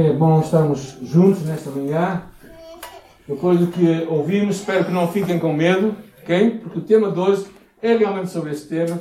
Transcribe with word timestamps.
é 0.00 0.12
bom 0.12 0.40
estarmos 0.40 0.96
juntos 1.02 1.44
nesta 1.44 1.70
manhã. 1.70 2.22
Depois 3.28 3.58
do 3.58 3.68
que 3.68 4.06
ouvimos, 4.08 4.56
espero 4.56 4.84
que 4.84 4.90
não 4.90 5.08
fiquem 5.08 5.38
com 5.38 5.52
medo, 5.52 5.94
ok? 6.22 6.58
Porque 6.62 6.78
o 6.78 6.82
tema 6.82 7.10
de 7.10 7.18
hoje 7.18 7.46
é 7.80 7.96
realmente 7.96 8.30
sobre 8.30 8.50
esse 8.50 8.68
tema. 8.68 9.00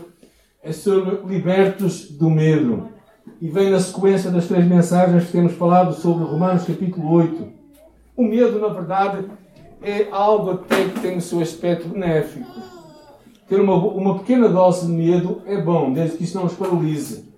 É 0.62 0.72
sobre 0.72 1.18
libertos 1.26 2.10
do 2.12 2.30
medo. 2.30 2.90
E 3.42 3.50
vem 3.50 3.70
na 3.70 3.80
sequência 3.80 4.30
das 4.30 4.48
três 4.48 4.66
mensagens 4.66 5.26
que 5.26 5.32
temos 5.32 5.54
falado 5.54 5.94
sobre 5.94 6.26
Romanos 6.26 6.66
capítulo 6.66 7.12
8. 7.12 7.48
O 8.16 8.24
medo, 8.24 8.60
na 8.60 8.70
verdade, 8.70 9.26
é 9.82 10.08
algo 10.12 10.52
até 10.52 10.86
que 10.86 11.00
tem 11.02 11.18
o 11.18 11.22
seu 11.22 11.42
aspecto 11.42 11.90
benéfico. 11.90 12.46
Ter 13.50 13.60
uma, 13.60 13.76
uma 13.76 14.20
pequena 14.20 14.48
dose 14.48 14.86
de 14.86 14.92
medo 14.94 15.42
é 15.46 15.62
bom, 15.62 15.92
desde 15.92 16.18
que 16.18 16.24
isso 16.24 16.38
não 16.38 16.44
nos 16.44 16.54
paralise. 16.54 17.34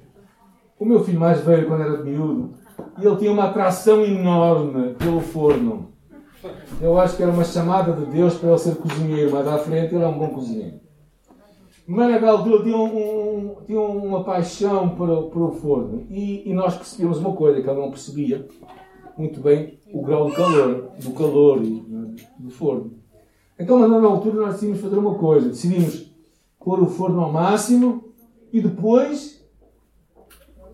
O 0.78 0.86
meu 0.86 1.04
filho 1.04 1.20
mais 1.20 1.40
velho, 1.42 1.68
quando 1.68 1.82
era 1.82 2.04
miúdo, 2.04 2.54
e 2.98 3.06
ele 3.06 3.16
tinha 3.18 3.32
uma 3.32 3.46
atração 3.46 4.04
enorme 4.04 4.94
pelo 4.96 5.22
forno. 5.22 5.94
Eu 6.80 7.00
acho 7.00 7.16
que 7.16 7.24
era 7.24 7.32
uma 7.32 7.44
chamada 7.44 7.94
de 7.94 8.06
Deus 8.12 8.36
para 8.36 8.50
ele 8.50 8.58
ser 8.58 8.76
cozinheiro, 8.76 9.32
mas 9.32 9.48
à 9.48 9.58
frente 9.58 9.96
ele 9.96 10.04
é 10.04 10.08
um 10.08 10.18
bom 10.18 10.30
cozinheiro. 10.30 10.80
Mas 11.88 12.16
tinha, 12.64 12.78
um, 12.78 13.56
tinha 13.66 13.80
uma 13.80 14.24
paixão 14.24 14.90
para, 14.90 15.22
para 15.24 15.40
o 15.40 15.52
forno. 15.52 16.06
E, 16.10 16.50
e, 16.50 16.54
nós 16.54 16.76
percebemos 16.76 17.20
uma 17.20 17.34
coisa 17.34 17.62
que 17.62 17.70
ele 17.70 17.80
não 17.80 17.92
percebia 17.92 18.48
muito 19.18 19.40
bem: 19.40 19.80
o 19.94 20.02
grau 20.02 20.30
de 20.30 20.36
calor, 20.36 20.92
do 21.00 21.12
calor 21.12 21.60
do 21.60 22.50
forno. 22.50 22.94
Então, 23.60 23.88
na 23.88 24.08
altura, 24.08 24.42
nós 24.42 24.54
decidimos 24.56 24.82
fazer 24.82 24.98
uma 24.98 25.16
coisa: 25.16 25.50
decidimos 25.50 26.12
pôr 26.60 26.82
o 26.82 26.88
forno 26.88 27.22
ao 27.22 27.32
máximo 27.32 28.06
e 28.52 28.60
depois 28.60 29.46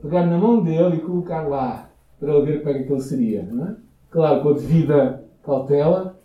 pegar 0.02 0.26
na 0.26 0.38
mão 0.38 0.64
dele 0.64 0.96
e 0.96 1.02
colocar 1.02 1.42
lá 1.42 1.91
para 2.22 2.36
ele 2.36 2.46
ver 2.46 2.64
como 2.64 2.70
é 2.70 2.84
que 2.84 2.94
ele 2.94 3.02
seria. 3.02 3.40
É? 3.42 3.76
Claro, 4.12 4.44
com 4.44 4.50
a 4.50 4.54
devida 4.54 5.26
cautela, 5.44 6.20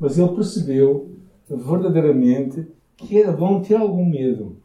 mas 0.00 0.18
ele 0.18 0.34
percebeu 0.34 1.10
verdadeiramente 1.48 2.66
que 2.96 3.20
era 3.20 3.30
bom 3.30 3.60
ter 3.60 3.76
algum 3.76 4.06
medo. 4.06 4.56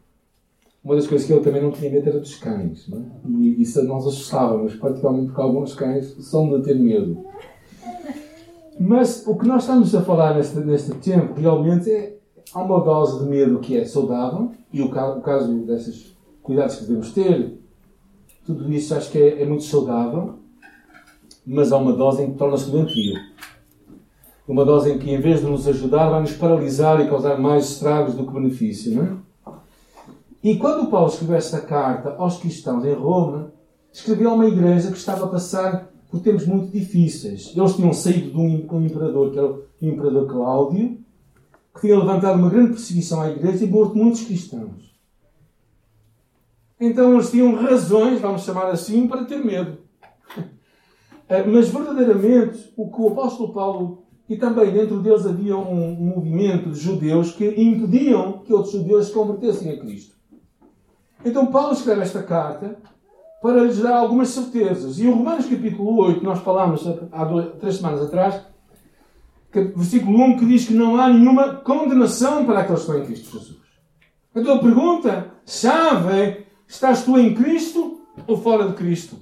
Uma 0.82 0.96
das 0.96 1.06
coisas 1.06 1.26
que 1.26 1.32
ele 1.32 1.42
também 1.42 1.62
não 1.62 1.70
tinha 1.70 1.90
medo 1.90 2.08
era 2.08 2.18
dos 2.18 2.36
cães. 2.36 2.90
É? 2.90 2.96
E 3.28 3.62
isso 3.62 3.82
nós 3.84 4.06
assustávamos, 4.06 4.74
particularmente 4.76 5.26
porque 5.26 5.42
alguns 5.42 5.74
cães 5.74 6.06
são 6.20 6.48
de 6.48 6.64
ter 6.64 6.74
medo. 6.74 7.26
Mas 8.80 9.26
o 9.26 9.36
que 9.36 9.46
nós 9.46 9.62
estamos 9.62 9.94
a 9.94 10.02
falar 10.02 10.34
neste, 10.34 10.58
neste 10.60 10.92
tempo 10.94 11.38
realmente 11.38 11.90
é 11.90 12.16
há 12.54 12.62
uma 12.62 12.80
dose 12.80 13.22
de 13.22 13.30
medo 13.30 13.58
que 13.60 13.76
é 13.76 13.84
saudável, 13.84 14.50
e 14.72 14.80
o 14.80 14.90
caso, 14.90 15.18
o 15.18 15.22
caso 15.22 15.52
desses 15.60 16.16
cuidados 16.42 16.76
que 16.76 16.84
devemos 16.84 17.12
ter, 17.12 17.58
tudo 18.44 18.70
isso 18.72 18.94
acho 18.94 19.10
que 19.10 19.18
é, 19.18 19.42
é 19.42 19.46
muito 19.46 19.64
saudável, 19.64 20.43
mas 21.46 21.72
há 21.72 21.76
uma 21.76 21.92
dose 21.92 22.22
em 22.22 22.32
que 22.32 22.38
torna-se 22.38 22.70
doentio. 22.70 23.14
Uma 24.46 24.64
dose 24.64 24.92
em 24.92 24.98
que, 24.98 25.10
em 25.10 25.20
vez 25.20 25.40
de 25.40 25.46
nos 25.46 25.66
ajudar, 25.66 26.10
vai 26.10 26.20
nos 26.20 26.32
paralisar 26.32 27.00
e 27.00 27.08
causar 27.08 27.38
mais 27.38 27.70
estragos 27.70 28.14
do 28.14 28.26
que 28.26 28.32
benefício. 28.32 28.94
Não 28.94 29.02
é? 29.02 29.24
E 30.42 30.56
quando 30.56 30.90
Paulo 30.90 31.08
escreveu 31.08 31.36
esta 31.36 31.60
carta 31.60 32.14
aos 32.18 32.36
cristãos 32.36 32.84
em 32.84 32.92
Roma, 32.92 33.52
escreveu 33.90 34.30
a 34.30 34.34
uma 34.34 34.46
igreja 34.46 34.90
que 34.90 34.98
estava 34.98 35.24
a 35.24 35.28
passar 35.28 35.90
por 36.10 36.20
tempos 36.20 36.46
muito 36.46 36.70
difíceis. 36.70 37.52
Eles 37.56 37.74
tinham 37.74 37.92
saído 37.94 38.30
de 38.30 38.36
um, 38.36 38.84
imperador, 38.84 39.30
que 39.30 39.38
era 39.38 39.48
o 39.48 39.64
imperador 39.80 40.26
Cláudio, 40.28 40.98
que 41.74 41.80
tinha 41.80 41.98
levantado 41.98 42.38
uma 42.38 42.50
grande 42.50 42.72
perseguição 42.72 43.22
à 43.22 43.30
igreja 43.30 43.64
e 43.64 43.70
morto 43.70 43.96
muitos 43.96 44.22
cristãos. 44.24 44.94
Então 46.78 47.14
eles 47.14 47.30
tinham 47.30 47.54
razões, 47.54 48.20
vamos 48.20 48.42
chamar 48.42 48.68
assim, 48.68 49.08
para 49.08 49.24
ter 49.24 49.42
medo. 49.42 49.78
Eh, 51.28 51.42
mas 51.44 51.68
verdadeiramente 51.68 52.72
o 52.76 52.90
que 52.90 53.00
o 53.00 53.08
apóstolo 53.08 53.52
Paulo 53.52 54.04
e 54.28 54.36
também 54.36 54.72
dentro 54.72 55.00
deles 55.00 55.26
havia 55.26 55.56
um 55.56 55.94
movimento 55.94 56.70
de 56.70 56.78
judeus 56.78 57.32
que 57.32 57.46
impediam 57.46 58.38
que 58.38 58.52
outros 58.52 58.72
judeus 58.72 59.06
se 59.06 59.12
convertessem 59.12 59.72
a 59.72 59.78
Cristo. 59.78 60.14
Então 61.24 61.46
Paulo 61.46 61.72
escreve 61.72 62.02
esta 62.02 62.22
carta 62.22 62.78
para 63.42 63.62
lhes 63.62 63.78
dar 63.78 63.96
algumas 63.96 64.28
certezas. 64.28 64.98
E 64.98 65.06
o 65.06 65.14
Romanos 65.14 65.46
capítulo 65.46 65.96
8, 66.02 66.24
nós 66.24 66.40
falámos 66.40 66.86
há 67.12 67.24
duas, 67.24 67.54
três 67.58 67.76
semanas 67.76 68.00
atrás, 68.00 68.42
versículo 69.52 70.18
1, 70.18 70.38
que 70.38 70.46
diz 70.46 70.66
que 70.66 70.74
não 70.74 70.98
há 70.98 71.08
nenhuma 71.08 71.56
condenação 71.56 72.46
para 72.46 72.60
aqueles 72.60 72.84
que 72.84 72.90
estão 72.90 73.02
em 73.02 73.06
Cristo 73.06 73.38
Jesus. 73.38 73.58
Então 74.34 74.56
a 74.56 74.58
pergunta 74.58 75.30
chave 75.46 76.12
é: 76.12 76.46
estás 76.66 77.04
tu 77.04 77.18
em 77.18 77.34
Cristo 77.34 78.00
ou 78.26 78.36
fora 78.36 78.68
de 78.68 78.74
Cristo? 78.74 79.16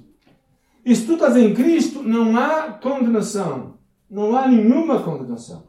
E 0.85 0.95
se 0.95 1.05
tu 1.05 1.13
estás 1.13 1.37
em 1.37 1.53
Cristo, 1.53 2.03
não 2.03 2.37
há 2.37 2.71
condenação. 2.73 3.75
Não 4.09 4.35
há 4.35 4.47
nenhuma 4.47 5.01
condenação. 5.01 5.63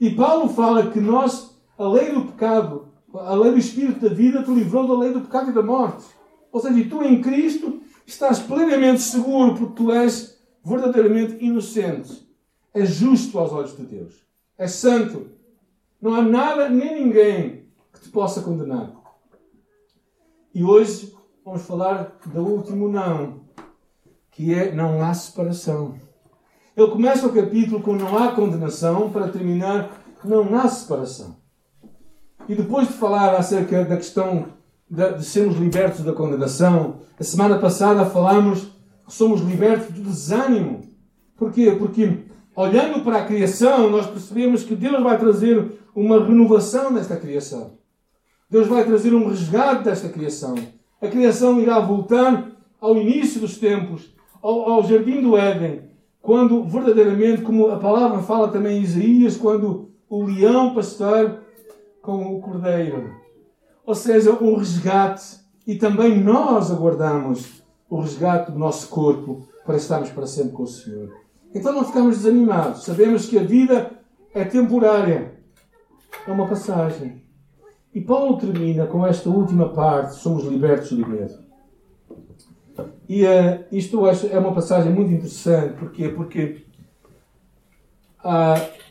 E 0.00 0.14
Paulo 0.14 0.48
fala 0.48 0.90
que 0.90 1.00
nós, 1.00 1.58
a 1.76 1.86
lei 1.88 2.12
do 2.12 2.26
pecado, 2.26 2.88
a 3.12 3.34
lei 3.34 3.52
do 3.52 3.58
Espírito 3.58 4.00
da 4.00 4.14
vida, 4.14 4.42
te 4.42 4.50
livrou 4.50 4.86
da 4.86 4.98
lei 4.98 5.12
do 5.12 5.20
pecado 5.22 5.50
e 5.50 5.54
da 5.54 5.62
morte. 5.62 6.04
Ou 6.50 6.60
seja, 6.60 6.88
tu 6.88 7.02
em 7.02 7.20
Cristo 7.20 7.80
estás 8.06 8.38
plenamente 8.38 9.00
seguro 9.00 9.54
porque 9.56 9.74
tu 9.74 9.92
és 9.92 10.40
verdadeiramente 10.64 11.44
inocente. 11.44 12.26
És 12.72 12.90
justo 12.90 13.38
aos 13.38 13.52
olhos 13.52 13.76
de 13.76 13.84
Deus. 13.84 14.14
És 14.56 14.72
santo. 14.72 15.26
Não 16.00 16.14
há 16.14 16.22
nada 16.22 16.68
nem 16.68 17.04
ninguém 17.04 17.66
que 17.92 18.00
te 18.00 18.08
possa 18.08 18.40
condenar. 18.40 18.92
E 20.54 20.62
hoje 20.62 21.14
vamos 21.44 21.62
falar 21.62 22.18
do 22.26 22.40
último 22.40 22.88
não 22.88 23.41
que 24.32 24.52
é 24.52 24.74
não 24.74 25.02
há 25.02 25.14
separação. 25.14 25.94
Ele 26.76 26.90
começa 26.90 27.26
o 27.26 27.32
capítulo 27.32 27.80
com 27.82 27.94
não 27.94 28.18
há 28.18 28.32
condenação 28.32 29.10
para 29.10 29.28
terminar 29.28 30.02
não 30.24 30.54
há 30.58 30.68
separação. 30.68 31.36
E 32.48 32.54
depois 32.54 32.88
de 32.88 32.94
falar 32.94 33.34
acerca 33.34 33.84
da 33.84 33.96
questão 33.96 34.46
de, 34.90 35.14
de 35.14 35.24
sermos 35.24 35.56
libertos 35.56 36.00
da 36.00 36.12
condenação, 36.12 37.00
a 37.18 37.24
semana 37.24 37.58
passada 37.58 38.06
falámos 38.06 38.60
que 39.06 39.12
somos 39.12 39.40
libertos 39.40 39.94
do 39.94 40.02
desânimo. 40.02 40.82
Porquê? 41.36 41.72
Porque 41.72 42.18
olhando 42.54 43.02
para 43.02 43.18
a 43.18 43.24
criação, 43.24 43.90
nós 43.90 44.06
percebemos 44.06 44.64
que 44.64 44.74
Deus 44.74 45.02
vai 45.02 45.18
trazer 45.18 45.78
uma 45.94 46.24
renovação 46.24 46.92
desta 46.92 47.16
criação. 47.16 47.78
Deus 48.50 48.66
vai 48.66 48.84
trazer 48.84 49.14
um 49.14 49.28
resgate 49.28 49.84
desta 49.84 50.08
criação. 50.08 50.54
A 51.00 51.08
criação 51.08 51.60
irá 51.60 51.80
voltar 51.80 52.50
ao 52.80 52.96
início 52.96 53.40
dos 53.40 53.56
tempos, 53.58 54.12
ao, 54.42 54.70
ao 54.72 54.82
jardim 54.82 55.22
do 55.22 55.36
Éden, 55.36 55.82
quando 56.20 56.64
verdadeiramente, 56.64 57.42
como 57.42 57.70
a 57.70 57.78
palavra 57.78 58.20
fala 58.20 58.48
também 58.48 58.78
em 58.78 58.82
Isaías, 58.82 59.36
quando 59.36 59.90
o 60.08 60.24
leão 60.24 60.74
pastor 60.74 61.38
com 62.02 62.36
o 62.36 62.40
cordeiro. 62.40 63.14
Ou 63.86 63.94
seja, 63.94 64.32
um 64.32 64.56
resgate. 64.56 65.40
E 65.66 65.76
também 65.76 66.20
nós 66.20 66.70
aguardamos 66.70 67.62
o 67.88 68.00
resgate 68.00 68.50
do 68.50 68.58
nosso 68.58 68.88
corpo 68.88 69.46
para 69.64 69.76
estarmos 69.76 70.10
para 70.10 70.26
sempre 70.26 70.52
com 70.52 70.64
o 70.64 70.66
Senhor. 70.66 71.12
Então 71.54 71.72
não 71.72 71.84
ficamos 71.84 72.18
desanimados. 72.18 72.84
Sabemos 72.84 73.26
que 73.26 73.38
a 73.38 73.42
vida 73.42 73.92
é 74.34 74.44
temporária. 74.44 75.34
É 76.26 76.30
uma 76.30 76.48
passagem. 76.48 77.22
E 77.94 78.00
Paulo 78.00 78.38
termina 78.38 78.86
com 78.86 79.06
esta 79.06 79.28
última 79.28 79.68
parte: 79.68 80.16
somos 80.16 80.44
libertos 80.44 80.90
do 80.92 81.06
medo. 81.06 81.41
E 83.08 83.24
uh, 83.24 83.64
isto 83.70 84.04
acho, 84.06 84.26
é 84.26 84.38
uma 84.38 84.54
passagem 84.54 84.92
muito 84.92 85.12
interessante. 85.12 85.74
Porquê? 85.74 86.08
Porque 86.08 86.64
uh, 88.24 88.82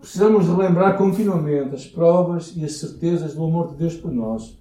precisamos 0.00 0.46
relembrar 0.46 0.96
continuamente 0.96 1.74
as 1.74 1.86
provas 1.86 2.52
e 2.56 2.64
as 2.64 2.72
certezas 2.74 3.34
do 3.34 3.44
amor 3.44 3.70
de 3.70 3.76
Deus 3.76 3.96
por 3.96 4.12
nós. 4.12 4.58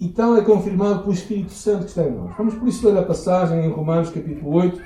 E 0.00 0.08
tal 0.08 0.36
é 0.36 0.42
confirmado 0.42 1.00
pelo 1.00 1.12
Espírito 1.12 1.52
Santo 1.52 1.84
que 1.84 1.90
está 1.90 2.04
em 2.04 2.12
nós. 2.12 2.36
Vamos 2.36 2.54
por 2.54 2.68
isso 2.68 2.86
ler 2.88 2.98
a 2.98 3.02
passagem 3.02 3.64
em 3.64 3.70
Romanos 3.70 4.10
capítulo 4.10 4.54
8, 4.56 4.82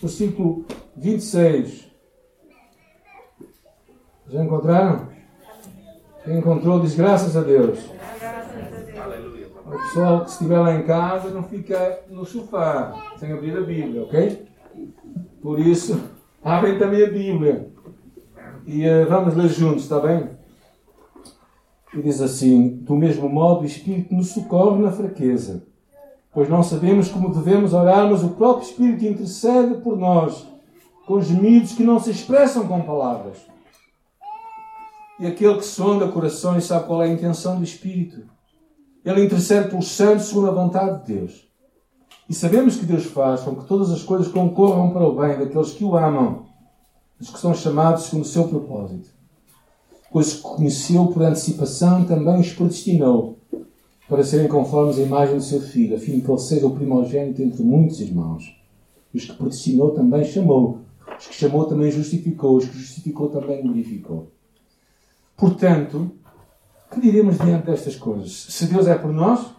versículo 0.00 0.64
26. 0.96 1.90
Já 4.28 4.42
encontraram? 4.42 5.08
Quem 6.24 6.38
encontrou 6.38 6.80
diz 6.80 6.94
graças 6.94 7.36
a 7.36 7.42
Deus. 7.42 7.78
O 9.74 9.78
pessoal 9.78 10.20
que 10.20 10.30
estiver 10.30 10.60
lá 10.60 10.72
em 10.72 10.84
casa 10.84 11.30
não 11.30 11.42
fica 11.42 12.04
no 12.08 12.24
sofá 12.24 12.94
sem 13.18 13.32
abrir 13.32 13.56
a 13.56 13.60
Bíblia, 13.60 14.04
ok? 14.04 14.46
Por 15.42 15.58
isso, 15.58 16.00
abrem 16.44 16.78
também 16.78 17.02
a 17.02 17.10
Bíblia. 17.10 17.68
E 18.64 18.86
uh, 18.86 19.08
vamos 19.08 19.34
ler 19.34 19.48
juntos, 19.48 19.82
está 19.82 19.98
bem? 19.98 20.30
E 21.92 22.00
diz 22.00 22.20
assim: 22.20 22.68
Do 22.68 22.94
mesmo 22.94 23.28
modo, 23.28 23.62
o 23.62 23.66
Espírito 23.66 24.14
nos 24.14 24.28
socorre 24.28 24.80
na 24.80 24.92
fraqueza, 24.92 25.64
pois 26.32 26.48
não 26.48 26.62
sabemos 26.62 27.08
como 27.08 27.34
devemos 27.34 27.74
orar, 27.74 28.08
mas 28.08 28.22
o 28.22 28.30
próprio 28.30 28.68
Espírito 28.68 29.04
intercede 29.04 29.74
por 29.82 29.98
nós, 29.98 30.46
com 31.04 31.20
gemidos 31.20 31.72
que 31.72 31.82
não 31.82 31.98
se 31.98 32.12
expressam 32.12 32.68
com 32.68 32.80
palavras. 32.82 33.38
E 35.18 35.26
aquele 35.26 35.56
que 35.56 35.64
sonda 35.64 36.06
corações 36.06 36.64
sabe 36.64 36.86
qual 36.86 37.02
é 37.02 37.06
a 37.06 37.12
intenção 37.12 37.56
do 37.56 37.64
Espírito 37.64 38.33
ele 39.04 39.24
intercede 39.24 39.68
pelos 39.68 39.88
santos 39.88 40.26
segundo 40.26 40.48
a 40.48 40.52
vontade 40.52 41.00
de 41.00 41.14
Deus. 41.14 41.48
E 42.28 42.34
sabemos 42.34 42.76
que 42.76 42.86
Deus 42.86 43.04
faz 43.04 43.42
com 43.42 43.54
que 43.54 43.66
todas 43.66 43.90
as 43.90 44.02
coisas 44.02 44.28
concorram 44.28 44.90
para 44.90 45.06
o 45.06 45.14
bem 45.14 45.38
daqueles 45.38 45.72
que 45.72 45.84
o 45.84 45.96
amam, 45.96 46.46
dos 47.18 47.28
que 47.28 47.38
são 47.38 47.54
chamados 47.54 48.04
segundo 48.04 48.24
o 48.24 48.28
seu 48.28 48.48
propósito. 48.48 49.10
Pois 50.10 50.34
que 50.34 50.42
conheceu 50.42 51.06
por 51.08 51.22
antecipação 51.22 52.04
também 52.04 52.40
os 52.40 52.52
predestinou 52.52 53.38
para 54.08 54.22
serem 54.22 54.48
conformes 54.48 54.98
à 54.98 55.02
imagem 55.02 55.36
do 55.36 55.42
seu 55.42 55.60
filho, 55.60 55.96
a 55.96 55.98
fim 55.98 56.14
de 56.14 56.20
que 56.22 56.30
ele 56.30 56.38
seja 56.38 56.66
o 56.66 56.74
primogênito 56.74 57.42
entre 57.42 57.62
muitos 57.62 58.00
irmãos. 58.00 58.56
Os 59.12 59.24
que 59.24 59.32
predestinou 59.34 59.90
também 59.90 60.24
chamou, 60.24 60.80
os 61.18 61.26
que 61.26 61.34
chamou 61.34 61.66
também 61.66 61.90
justificou, 61.90 62.56
os 62.56 62.64
que 62.64 62.78
justificou 62.78 63.28
também 63.28 63.62
glorificou. 63.62 64.30
Portanto, 65.36 66.10
que 66.94 67.00
diremos 67.00 67.38
diante 67.38 67.66
destas 67.66 67.96
coisas? 67.96 68.32
Se 68.32 68.66
Deus 68.66 68.86
é 68.86 68.94
por 68.94 69.12
nós, 69.12 69.54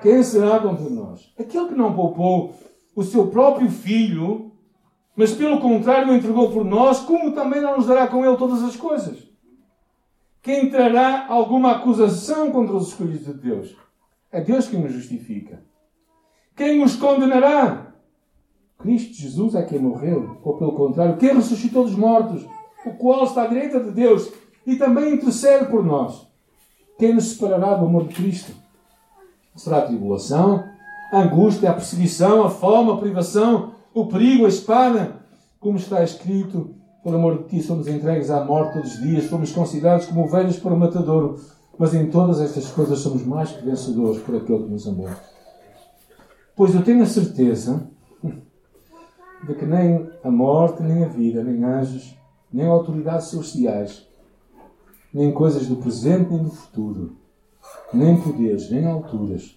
quem 0.00 0.22
será 0.22 0.60
contra 0.60 0.88
nós? 0.88 1.32
Aquele 1.38 1.68
que 1.68 1.74
não 1.74 1.94
poupou 1.94 2.54
o 2.94 3.02
seu 3.02 3.26
próprio 3.26 3.68
filho, 3.68 4.52
mas 5.16 5.32
pelo 5.32 5.60
contrário 5.60 6.12
o 6.12 6.16
entregou 6.16 6.50
por 6.52 6.64
nós, 6.64 7.00
como 7.00 7.32
também 7.32 7.60
não 7.60 7.76
nos 7.76 7.86
dará 7.86 8.06
com 8.06 8.24
ele 8.24 8.36
todas 8.36 8.62
as 8.62 8.76
coisas? 8.76 9.28
Quem 10.40 10.70
trará 10.70 11.26
alguma 11.28 11.72
acusação 11.72 12.52
contra 12.52 12.76
os 12.76 12.88
escolhidos 12.88 13.26
de 13.26 13.34
Deus? 13.34 13.76
É 14.30 14.40
Deus 14.40 14.68
quem 14.68 14.80
nos 14.80 14.92
justifica. 14.92 15.62
Quem 16.54 16.82
os 16.82 16.96
condenará? 16.96 17.92
Cristo 18.78 19.14
Jesus 19.14 19.54
é 19.56 19.62
quem 19.62 19.80
morreu, 19.80 20.38
ou 20.42 20.56
pelo 20.56 20.72
contrário, 20.72 21.16
quem 21.16 21.34
ressuscitou 21.34 21.84
dos 21.84 21.96
mortos, 21.96 22.46
o 22.86 22.92
qual 22.92 23.24
está 23.24 23.42
à 23.42 23.46
direita 23.48 23.80
de 23.80 23.90
Deus 23.90 24.32
e 24.64 24.76
também 24.76 25.14
intercede 25.14 25.66
por 25.66 25.84
nós. 25.84 26.27
Quem 26.98 27.14
nos 27.14 27.30
separará 27.30 27.74
do 27.74 27.86
amor 27.86 28.08
de 28.08 28.14
Cristo? 28.14 28.52
Será 29.54 29.78
a 29.78 29.86
tribulação, 29.86 30.64
a 31.12 31.20
angústia, 31.20 31.70
a 31.70 31.74
perseguição, 31.74 32.44
a 32.44 32.50
fome, 32.50 32.90
a 32.90 32.96
privação, 32.96 33.72
o 33.94 34.06
perigo, 34.06 34.44
a 34.44 34.48
espada? 34.48 35.16
Como 35.60 35.78
está 35.78 36.02
escrito, 36.02 36.74
por 37.02 37.14
amor 37.14 37.38
de 37.38 37.44
ti 37.44 37.62
somos 37.62 37.86
entregues 37.86 38.30
à 38.30 38.44
morte 38.44 38.74
todos 38.74 38.94
os 38.94 39.00
dias, 39.00 39.26
fomos 39.26 39.52
considerados 39.52 40.06
como 40.06 40.24
ovelhas 40.24 40.58
para 40.58 40.74
o 40.74 40.76
matadouro, 40.76 41.40
mas 41.78 41.94
em 41.94 42.10
todas 42.10 42.40
estas 42.40 42.68
coisas 42.68 42.98
somos 42.98 43.24
mais 43.24 43.52
que 43.52 43.64
vencedores 43.64 44.20
por 44.22 44.34
aquele 44.34 44.64
que 44.64 44.70
nos 44.70 44.86
amou. 44.88 45.08
Pois 46.56 46.74
eu 46.74 46.82
tenho 46.82 47.04
a 47.04 47.06
certeza 47.06 47.88
de 49.46 49.54
que 49.54 49.64
nem 49.64 50.10
a 50.24 50.30
morte, 50.30 50.82
nem 50.82 51.04
a 51.04 51.08
vida, 51.08 51.44
nem 51.44 51.62
anjos, 51.62 52.16
nem 52.52 52.66
autoridades 52.66 53.28
celestiais, 53.28 54.07
nem 55.12 55.32
coisas 55.32 55.66
do 55.66 55.76
presente, 55.76 56.30
nem 56.30 56.42
do 56.42 56.50
futuro, 56.50 57.16
nem 57.92 58.20
poderes, 58.20 58.70
nem 58.70 58.86
alturas, 58.86 59.56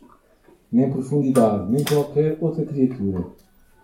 nem 0.71 0.89
profundidade, 0.89 1.71
nem 1.71 1.83
qualquer 1.83 2.37
outra 2.39 2.65
criatura 2.65 3.25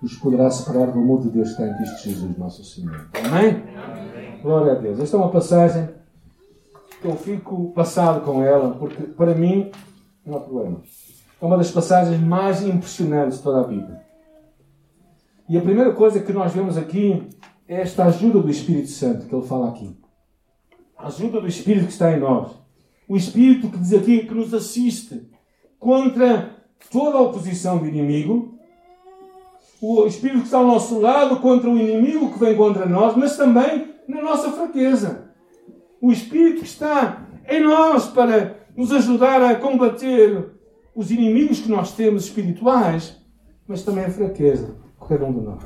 os 0.02 0.16
poderá 0.16 0.50
separar 0.50 0.92
do 0.92 1.00
amor 1.00 1.22
de 1.22 1.30
Deus 1.30 1.54
que 1.54 1.62
está 1.62 1.68
em 1.68 1.78
Cristo 1.78 2.04
Jesus, 2.04 2.38
nosso 2.38 2.64
Senhor. 2.64 3.10
Amém? 3.14 3.64
Amém? 3.76 4.42
Glória 4.42 4.74
a 4.74 4.76
Deus. 4.76 5.00
Esta 5.00 5.18
é 5.18 5.20
uma 5.20 5.32
passagem 5.32 5.90
que 7.02 7.08
eu 7.08 7.16
fico 7.16 7.72
passado 7.74 8.24
com 8.24 8.44
ela, 8.44 8.76
porque 8.76 9.04
para 9.04 9.34
mim 9.34 9.72
não 10.26 10.38
há 10.38 10.40
problema. 10.40 10.82
É 11.42 11.46
uma 11.46 11.58
das 11.58 11.72
passagens 11.72 12.20
mais 12.20 12.64
impressionantes 12.64 13.38
de 13.38 13.44
toda 13.44 13.62
a 13.62 13.68
Bíblia. 13.68 14.02
E 15.50 15.58
a 15.58 15.62
primeira 15.62 15.94
coisa 15.94 16.20
que 16.20 16.34
nós 16.34 16.54
vemos 16.54 16.78
aqui 16.78 17.28
é 17.68 17.82
esta 17.82 18.06
ajuda 18.06 18.40
do 18.40 18.50
Espírito 18.50 18.90
Santo 18.90 19.26
que 19.26 19.34
ele 19.34 19.48
fala 19.48 19.70
aqui. 19.70 19.98
A 20.98 21.08
ajuda 21.08 21.42
do 21.42 21.48
Espírito 21.48 21.86
que 21.86 21.92
está 21.92 22.12
em 22.12 22.20
nós. 22.20 22.52
O 23.08 23.16
Espírito 23.16 23.70
que 23.70 23.78
diz 23.78 23.94
aqui 23.94 24.26
que 24.26 24.34
nos 24.34 24.54
assiste 24.54 25.30
contra 25.80 26.56
toda 26.92 27.18
a 27.18 27.22
oposição 27.22 27.78
do 27.78 27.88
inimigo 27.88 28.58
o 29.80 30.08
Espírito 30.08 30.40
que 30.40 30.46
está 30.46 30.58
ao 30.58 30.68
nosso 30.68 31.00
lado 31.00 31.40
contra 31.40 31.70
o 31.70 31.78
inimigo 31.78 32.34
que 32.34 32.40
vem 32.40 32.56
contra 32.56 32.86
nós, 32.86 33.16
mas 33.16 33.38
também 33.38 33.94
na 34.08 34.22
nossa 34.22 34.52
fraqueza. 34.52 35.30
O 36.02 36.12
Espírito 36.12 36.62
que 36.62 36.68
está 36.68 37.28
em 37.48 37.62
nós 37.62 38.08
para 38.08 38.58
nos 38.76 38.92
ajudar 38.92 39.42
a 39.42 39.56
combater 39.56 40.52
os 40.96 41.12
inimigos 41.12 41.60
que 41.60 41.70
nós 41.70 41.94
temos 41.94 42.26
espirituais, 42.26 43.18
mas 43.68 43.84
também 43.84 44.06
a 44.06 44.10
fraqueza 44.10 44.76
de 45.00 45.08
cada 45.08 45.26
um 45.26 45.34
de 45.34 45.42
nós. 45.42 45.64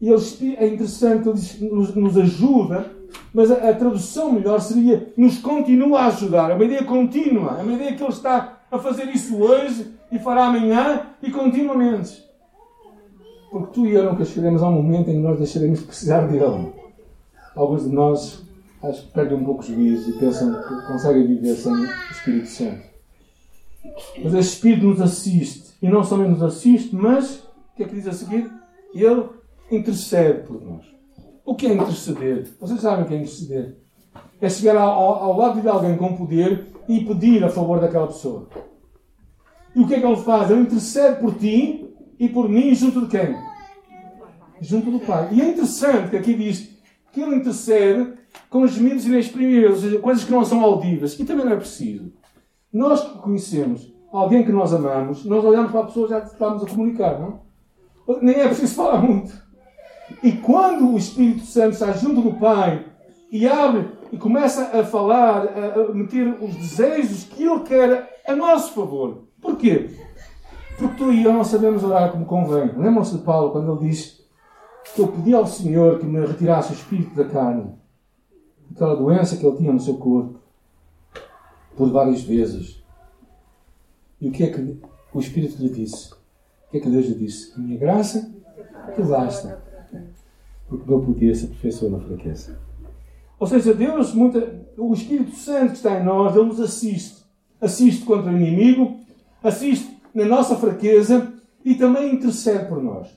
E 0.00 0.08
ele, 0.08 0.56
é 0.56 0.66
interessante, 0.66 1.28
ele 1.28 1.70
nos, 1.70 1.94
nos 1.94 2.16
ajuda, 2.16 2.93
mas 3.32 3.50
a, 3.50 3.70
a, 3.70 3.74
tradução 3.74 4.32
melhor 4.32 4.60
seria 4.60 5.12
nos 5.16 5.38
continua 5.38 6.00
a 6.00 6.06
ajudar. 6.06 6.50
É 6.50 6.54
uma 6.54 6.64
ideia 6.64 6.84
contínua, 6.84 7.56
é 7.58 7.62
uma 7.62 7.72
ideia 7.72 7.94
que 7.94 8.02
ele 8.02 8.12
está 8.12 8.60
a 8.70 8.78
fazer 8.78 9.08
isso 9.08 9.36
hoje 9.40 9.92
e 10.10 10.18
fará 10.18 10.46
amanhã 10.46 11.06
e 11.22 11.30
continuamente. 11.30 12.24
Porque 13.50 13.72
tu 13.72 13.86
e 13.86 13.94
eu 13.94 14.10
nunca 14.10 14.24
chegaremos 14.24 14.62
a 14.62 14.68
um 14.68 14.72
momento 14.72 15.10
em 15.10 15.14
que 15.14 15.20
nós 15.20 15.38
deixaremos 15.38 15.78
de 15.80 15.84
precisar 15.84 16.26
de 16.26 16.36
Ele. 16.36 16.72
Alguns 17.54 17.84
de 17.84 17.90
nós 17.90 18.42
acho 18.82 19.02
que 19.02 19.12
perdem 19.12 19.38
um 19.38 19.44
pouco 19.44 19.60
os 19.60 19.66
juízo 19.66 20.10
e 20.10 20.12
pensam 20.14 20.52
que 20.62 20.86
conseguem 20.86 21.26
viver 21.26 21.54
sem 21.54 21.72
o 21.72 21.84
Espírito 22.10 22.48
Santo. 22.48 22.82
Mas 24.22 24.34
esse 24.34 24.54
Espírito 24.54 24.86
nos 24.86 25.00
assiste. 25.00 25.74
E 25.80 25.88
não 25.88 26.02
somente 26.02 26.30
nos 26.30 26.42
assiste, 26.42 26.94
mas, 26.94 27.40
o 27.40 27.76
que 27.76 27.84
é 27.84 27.86
que 27.86 27.94
diz 27.94 28.08
a 28.08 28.12
seguir? 28.12 28.50
Ele 28.94 29.24
intercede 29.70 30.46
por 30.46 30.60
nós. 30.62 30.93
O 31.44 31.54
que 31.54 31.66
é 31.66 31.74
interceder? 31.74 32.48
Vocês 32.58 32.80
sabem 32.80 33.04
o 33.04 33.08
que 33.08 33.14
é 33.14 33.18
interceder? 33.18 33.76
É 34.40 34.48
chegar 34.48 34.76
ao, 34.76 35.22
ao 35.22 35.36
lado 35.36 35.60
de 35.60 35.68
alguém 35.68 35.96
com 35.96 36.16
poder 36.16 36.68
e 36.88 37.04
pedir 37.04 37.44
a 37.44 37.50
favor 37.50 37.80
daquela 37.80 38.06
pessoa. 38.06 38.48
E 39.74 39.80
o 39.80 39.86
que 39.86 39.94
é 39.94 40.00
que 40.00 40.06
ele 40.06 40.16
faz? 40.16 40.50
Ele 40.50 40.62
intercede 40.62 41.20
por 41.20 41.34
ti 41.34 41.94
e 42.18 42.28
por 42.28 42.48
mim 42.48 42.74
junto 42.74 43.02
de 43.02 43.08
quem? 43.08 43.36
Junto 44.60 44.90
do 44.90 45.00
Pai. 45.00 45.28
E 45.32 45.42
é 45.42 45.50
interessante 45.50 46.10
que 46.10 46.16
aqui 46.16 46.32
diz 46.32 46.70
que 47.12 47.20
ele 47.20 47.36
intercede 47.36 48.14
com 48.48 48.62
os 48.62 48.72
gemidos 48.72 49.04
inexprimíveis, 49.04 49.74
ou 49.74 49.80
seja, 49.80 49.98
coisas 49.98 50.24
que 50.24 50.32
não 50.32 50.44
são 50.44 50.62
audíveis. 50.62 51.18
E 51.18 51.24
também 51.24 51.44
não 51.44 51.52
é 51.52 51.56
preciso. 51.56 52.10
Nós 52.72 53.02
que 53.02 53.18
conhecemos 53.18 53.92
alguém 54.10 54.44
que 54.44 54.52
nós 54.52 54.72
amamos, 54.72 55.24
nós 55.24 55.44
olhamos 55.44 55.70
para 55.70 55.80
a 55.80 55.84
pessoa 55.84 56.06
e 56.06 56.10
já 56.10 56.18
estamos 56.20 56.62
a 56.62 56.66
comunicar, 56.66 57.20
não? 57.20 57.40
Nem 58.22 58.36
é 58.36 58.46
preciso 58.46 58.74
falar 58.74 59.02
muito. 59.02 59.43
E 60.22 60.32
quando 60.32 60.92
o 60.92 60.98
Espírito 60.98 61.44
Santo 61.44 61.72
está 61.72 61.92
junto 61.92 62.20
do 62.20 62.34
Pai 62.34 62.84
e 63.30 63.48
abre 63.48 63.88
e 64.12 64.18
começa 64.18 64.78
a 64.78 64.84
falar, 64.84 65.46
a 65.48 65.92
meter 65.94 66.36
os 66.42 66.54
desejos 66.54 67.24
que 67.24 67.42
Ele 67.42 67.60
quer 67.60 68.22
a 68.26 68.34
nosso 68.34 68.72
favor. 68.72 69.24
Porquê? 69.40 69.90
Porque 70.78 70.96
tu 70.96 71.12
e 71.12 71.24
eu 71.24 71.32
não 71.32 71.44
sabemos 71.44 71.84
orar 71.84 72.10
como 72.10 72.26
convém. 72.26 72.72
Lembram-se 72.76 73.16
de 73.16 73.22
Paulo 73.22 73.50
quando 73.50 73.72
ele 73.72 73.90
diz 73.90 74.24
que 74.94 75.00
eu 75.00 75.08
pedi 75.08 75.32
ao 75.32 75.46
Senhor 75.46 75.98
que 75.98 76.06
me 76.06 76.24
retirasse 76.24 76.72
o 76.72 76.74
espírito 76.74 77.14
da 77.14 77.24
carne, 77.24 77.74
aquela 78.70 78.96
doença 78.96 79.36
que 79.36 79.46
ele 79.46 79.56
tinha 79.56 79.72
no 79.72 79.80
seu 79.80 79.96
corpo, 79.96 80.40
por 81.76 81.90
várias 81.90 82.22
vezes. 82.22 82.82
E 84.20 84.28
o 84.28 84.32
que 84.32 84.44
é 84.44 84.50
que 84.50 84.80
o 85.12 85.20
Espírito 85.20 85.60
lhe 85.60 85.68
disse? 85.68 86.12
O 86.12 86.70
que 86.70 86.78
é 86.78 86.80
que 86.80 86.88
Deus 86.88 87.06
lhe 87.06 87.14
disse? 87.14 87.52
A 87.54 87.58
minha 87.58 87.78
graça 87.78 88.32
te 88.94 89.02
basta. 89.02 89.62
Porque 90.68 90.84
o 90.84 90.86
meu 90.86 91.06
poder 91.06 91.34
se 91.34 91.46
aperfeiçoa 91.46 91.90
na 91.90 92.00
fraqueza. 92.00 92.58
Ou 93.38 93.46
seja, 93.46 93.74
Deus, 93.74 94.14
muita, 94.14 94.66
o 94.76 94.92
Espírito 94.94 95.36
Santo 95.36 95.72
que 95.72 95.76
está 95.76 96.00
em 96.00 96.04
nós, 96.04 96.34
Ele 96.34 96.46
nos 96.46 96.60
assiste. 96.60 97.24
Assiste 97.60 98.04
contra 98.04 98.30
o 98.30 98.36
inimigo, 98.36 99.00
assiste 99.42 99.98
na 100.14 100.24
nossa 100.24 100.56
fraqueza 100.56 101.32
e 101.64 101.74
também 101.74 102.14
intercede 102.14 102.68
por 102.68 102.82
nós. 102.82 103.08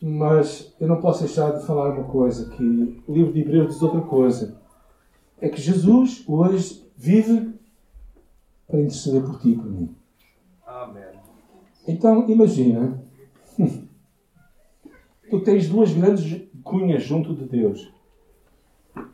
Mas 0.00 0.74
eu 0.80 0.88
não 0.88 1.00
posso 1.00 1.24
deixar 1.24 1.52
de 1.52 1.66
falar 1.66 1.94
uma 1.94 2.04
coisa, 2.04 2.50
que 2.50 3.02
o 3.06 3.14
livro 3.14 3.32
de 3.32 3.40
Hebreus 3.40 3.74
diz 3.74 3.82
outra 3.82 4.02
coisa. 4.02 4.60
É 5.40 5.48
que 5.48 5.60
Jesus 5.60 6.24
hoje 6.26 6.84
vive 6.96 7.54
para 8.66 8.80
interceder 8.80 9.22
por 9.22 9.40
ti 9.40 9.50
e 9.50 9.56
por 9.56 9.70
mim. 9.70 9.94
Amém. 10.66 11.04
Então, 11.86 12.28
imagina. 12.28 13.02
Tu 15.34 15.40
tens 15.40 15.68
duas 15.68 15.92
grandes 15.92 16.42
cunhas 16.62 17.02
junto 17.02 17.34
de 17.34 17.44
Deus. 17.44 17.92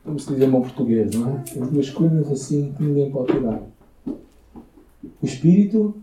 Como 0.05 0.19
se 0.19 0.35
diz 0.35 0.43
em 0.43 0.51
bom 0.51 0.61
português, 0.61 1.15
não 1.15 1.39
é? 1.39 1.43
Tens 1.45 1.71
duas 1.71 1.89
cunhas 1.89 2.31
assim 2.31 2.75
que 2.75 2.83
ninguém 2.83 3.11
pode 3.11 3.33
tirar 3.33 3.63
o 4.07 5.25
Espírito 5.25 5.95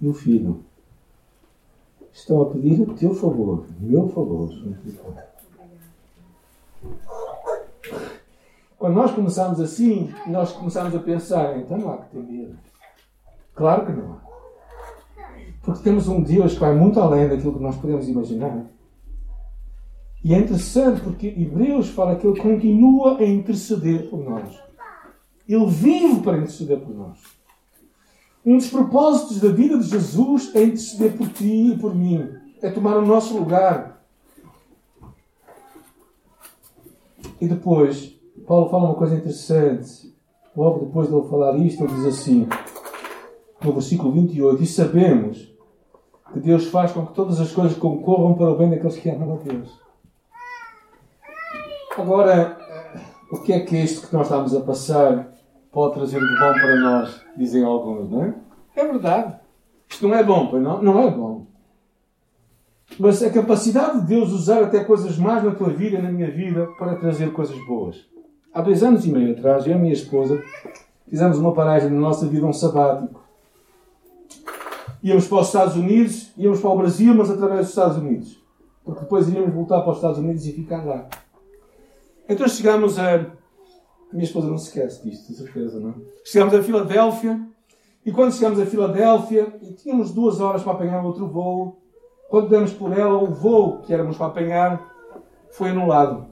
e 0.00 0.08
o 0.08 0.12
Filho 0.12 0.64
estão 2.12 2.42
a 2.42 2.46
pedir 2.46 2.80
o 2.80 2.94
teu 2.94 3.14
favor, 3.14 3.64
o 3.80 3.86
meu 3.86 4.08
favor. 4.08 4.50
Quando 8.76 8.94
nós 8.94 9.12
começamos 9.12 9.60
assim, 9.60 10.12
nós 10.26 10.50
começamos 10.50 10.96
a 10.96 10.98
pensar, 10.98 11.56
então 11.60 11.78
não 11.78 11.92
há 11.92 11.98
que 11.98 12.10
ter 12.10 12.24
medo. 12.24 12.58
Claro 13.54 13.86
que 13.86 13.92
não 13.92 14.14
há. 14.14 14.20
Porque 15.62 15.84
temos 15.84 16.08
um 16.08 16.20
Deus 16.20 16.54
que 16.54 16.60
vai 16.60 16.74
muito 16.74 16.98
além 16.98 17.28
daquilo 17.28 17.52
que 17.52 17.62
nós 17.62 17.76
podemos 17.76 18.08
imaginar. 18.08 18.66
E 20.22 20.34
é 20.34 20.38
interessante 20.38 21.00
porque 21.00 21.28
Hebreus 21.28 21.88
fala 21.88 22.16
que 22.16 22.26
ele 22.26 22.38
continua 22.38 23.18
a 23.18 23.24
interceder 23.24 24.10
por 24.10 24.22
nós. 24.22 24.58
Ele 25.48 25.66
vive 25.66 26.20
para 26.20 26.36
interceder 26.36 26.78
por 26.78 26.94
nós. 26.94 27.18
Um 28.44 28.56
dos 28.56 28.68
propósitos 28.68 29.40
da 29.40 29.48
vida 29.48 29.78
de 29.78 29.88
Jesus 29.88 30.54
é 30.54 30.62
interceder 30.62 31.16
por 31.16 31.28
ti 31.28 31.72
e 31.72 31.78
por 31.78 31.94
mim. 31.94 32.28
É 32.62 32.70
tomar 32.70 32.96
o 32.98 33.06
nosso 33.06 33.36
lugar. 33.36 34.04
E 37.40 37.48
depois, 37.48 38.14
Paulo 38.46 38.68
fala 38.68 38.84
uma 38.84 38.94
coisa 38.94 39.16
interessante. 39.16 40.14
Logo 40.54 40.84
depois 40.84 41.08
de 41.08 41.14
ele 41.14 41.28
falar 41.28 41.56
isto, 41.56 41.82
ele 41.82 41.94
diz 41.94 42.06
assim, 42.06 42.46
no 43.64 43.72
versículo 43.72 44.12
28, 44.12 44.62
E 44.62 44.66
sabemos 44.66 45.54
que 46.32 46.40
Deus 46.40 46.66
faz 46.66 46.92
com 46.92 47.06
que 47.06 47.14
todas 47.14 47.40
as 47.40 47.52
coisas 47.52 47.76
concorram 47.78 48.34
para 48.34 48.50
o 48.50 48.56
bem 48.56 48.68
daqueles 48.68 48.96
que 48.96 49.08
amam 49.08 49.34
a 49.34 49.36
Deus. 49.36 49.79
Agora, 52.00 52.56
o 53.30 53.38
que 53.40 53.52
é 53.52 53.60
que 53.60 53.76
isto 53.76 54.08
que 54.08 54.14
nós 54.14 54.26
estamos 54.26 54.56
a 54.56 54.60
passar 54.62 55.34
pode 55.70 55.94
trazer 55.94 56.18
de 56.18 56.30
bom 56.30 56.52
para 56.54 56.76
nós, 56.76 57.20
dizem 57.36 57.62
alguns, 57.62 58.10
não 58.10 58.24
é? 58.24 58.34
É 58.74 58.84
verdade. 58.86 59.36
Isto 59.86 60.08
não 60.08 60.14
é 60.16 60.24
bom, 60.24 60.46
pois 60.46 60.62
não? 60.62 60.82
Não 60.82 60.98
é 60.98 61.10
bom. 61.10 61.46
Mas 62.98 63.22
a 63.22 63.30
capacidade 63.30 64.00
de 64.00 64.06
Deus 64.06 64.32
usar 64.32 64.62
até 64.62 64.82
coisas 64.82 65.18
más 65.18 65.44
na 65.44 65.50
tua 65.50 65.68
vida 65.68 65.98
e 65.98 66.02
na 66.02 66.10
minha 66.10 66.30
vida 66.30 66.68
para 66.78 66.96
trazer 66.96 67.32
coisas 67.32 67.56
boas. 67.66 68.08
Há 68.52 68.62
dois 68.62 68.82
anos 68.82 69.04
e 69.04 69.12
meio 69.12 69.32
atrás, 69.32 69.66
eu 69.66 69.72
e 69.72 69.74
a 69.74 69.78
minha 69.78 69.92
esposa 69.92 70.42
fizemos 71.06 71.38
uma 71.38 71.52
paragem 71.52 71.90
na 71.90 72.00
nossa 72.00 72.26
vida, 72.26 72.46
um 72.46 72.52
sabático. 72.52 73.22
Íamos 75.02 75.28
para 75.28 75.40
os 75.40 75.46
Estados 75.48 75.76
Unidos, 75.76 76.32
íamos 76.36 76.60
para 76.60 76.70
o 76.70 76.78
Brasil, 76.78 77.14
mas 77.14 77.30
através 77.30 77.60
dos 77.60 77.68
Estados 77.68 77.98
Unidos. 77.98 78.42
Porque 78.84 79.02
depois 79.02 79.28
iríamos 79.28 79.52
voltar 79.52 79.82
para 79.82 79.90
os 79.90 79.96
Estados 79.96 80.18
Unidos 80.18 80.46
e 80.46 80.52
ficar 80.52 80.82
lá. 80.82 81.06
Então 82.30 82.46
chegámos 82.46 82.98
a. 82.98 83.16
A 83.16 84.12
minha 84.12 84.24
esposa 84.24 84.48
não 84.48 84.58
se 84.58 84.68
esquece 84.68 85.08
disto, 85.08 85.28
de 85.28 85.38
certeza, 85.38 85.78
não? 85.78 85.90
É? 85.90 85.94
Chegámos 86.24 86.52
a 86.54 86.62
Filadélfia 86.62 87.40
e 88.04 88.10
quando 88.10 88.32
chegámos 88.32 88.58
a 88.58 88.66
Filadélfia 88.66 89.54
e 89.62 89.72
tínhamos 89.72 90.10
duas 90.10 90.40
horas 90.40 90.64
para 90.64 90.72
apanhar 90.72 91.04
outro 91.04 91.28
voo, 91.28 91.80
quando 92.28 92.48
demos 92.48 92.72
por 92.72 92.96
ela, 92.96 93.16
o 93.16 93.26
voo 93.26 93.82
que 93.82 93.92
éramos 93.92 94.16
para 94.16 94.26
apanhar 94.26 94.84
foi 95.52 95.70
anulado. 95.70 96.26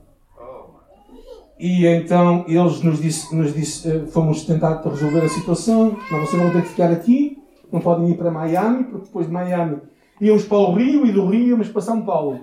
E 1.58 1.86
então 1.86 2.44
eles 2.48 2.82
nos 2.82 3.00
disse, 3.00 3.34
nos 3.34 3.52
disse, 3.52 3.88
eh, 3.88 4.06
fomos 4.06 4.44
tentar 4.44 4.80
resolver 4.82 5.24
a 5.24 5.28
situação. 5.28 5.96
Não, 6.10 6.20
vocês 6.20 6.40
vão 6.40 6.50
ter 6.52 6.62
que 6.62 6.68
ficar 6.68 6.90
aqui, 6.90 7.42
não 7.70 7.80
podem 7.80 8.10
ir 8.10 8.16
para 8.16 8.30
Miami, 8.30 8.84
porque 8.84 9.06
depois 9.06 9.26
de 9.26 9.32
Miami 9.32 9.80
íamos 10.20 10.44
para 10.44 10.58
o 10.58 10.74
Rio 10.74 11.06
e 11.06 11.12
do 11.12 11.26
Rio 11.26 11.48
íamos 11.48 11.68
para 11.68 11.82
São 11.82 12.04
Paulo. 12.04 12.40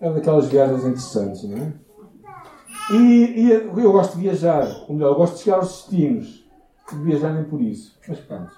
É 0.00 0.10
daquelas 0.10 0.48
viagens 0.48 0.84
interessantes, 0.84 1.44
não 1.44 1.56
é? 1.56 1.72
E, 2.90 2.96
e, 2.96 3.50
eu 3.50 3.92
gosto 3.92 4.16
de 4.16 4.22
viajar, 4.22 4.66
ou 4.88 4.94
melhor, 4.94 5.10
eu 5.10 5.14
gosto 5.14 5.36
de 5.36 5.42
chegar 5.42 5.56
aos 5.56 5.68
destinos, 5.68 6.44
de 6.90 6.98
viajar 7.02 7.32
nem 7.32 7.44
por 7.44 7.60
isso. 7.60 7.96
Mas 8.08 8.18
pronto. 8.20 8.52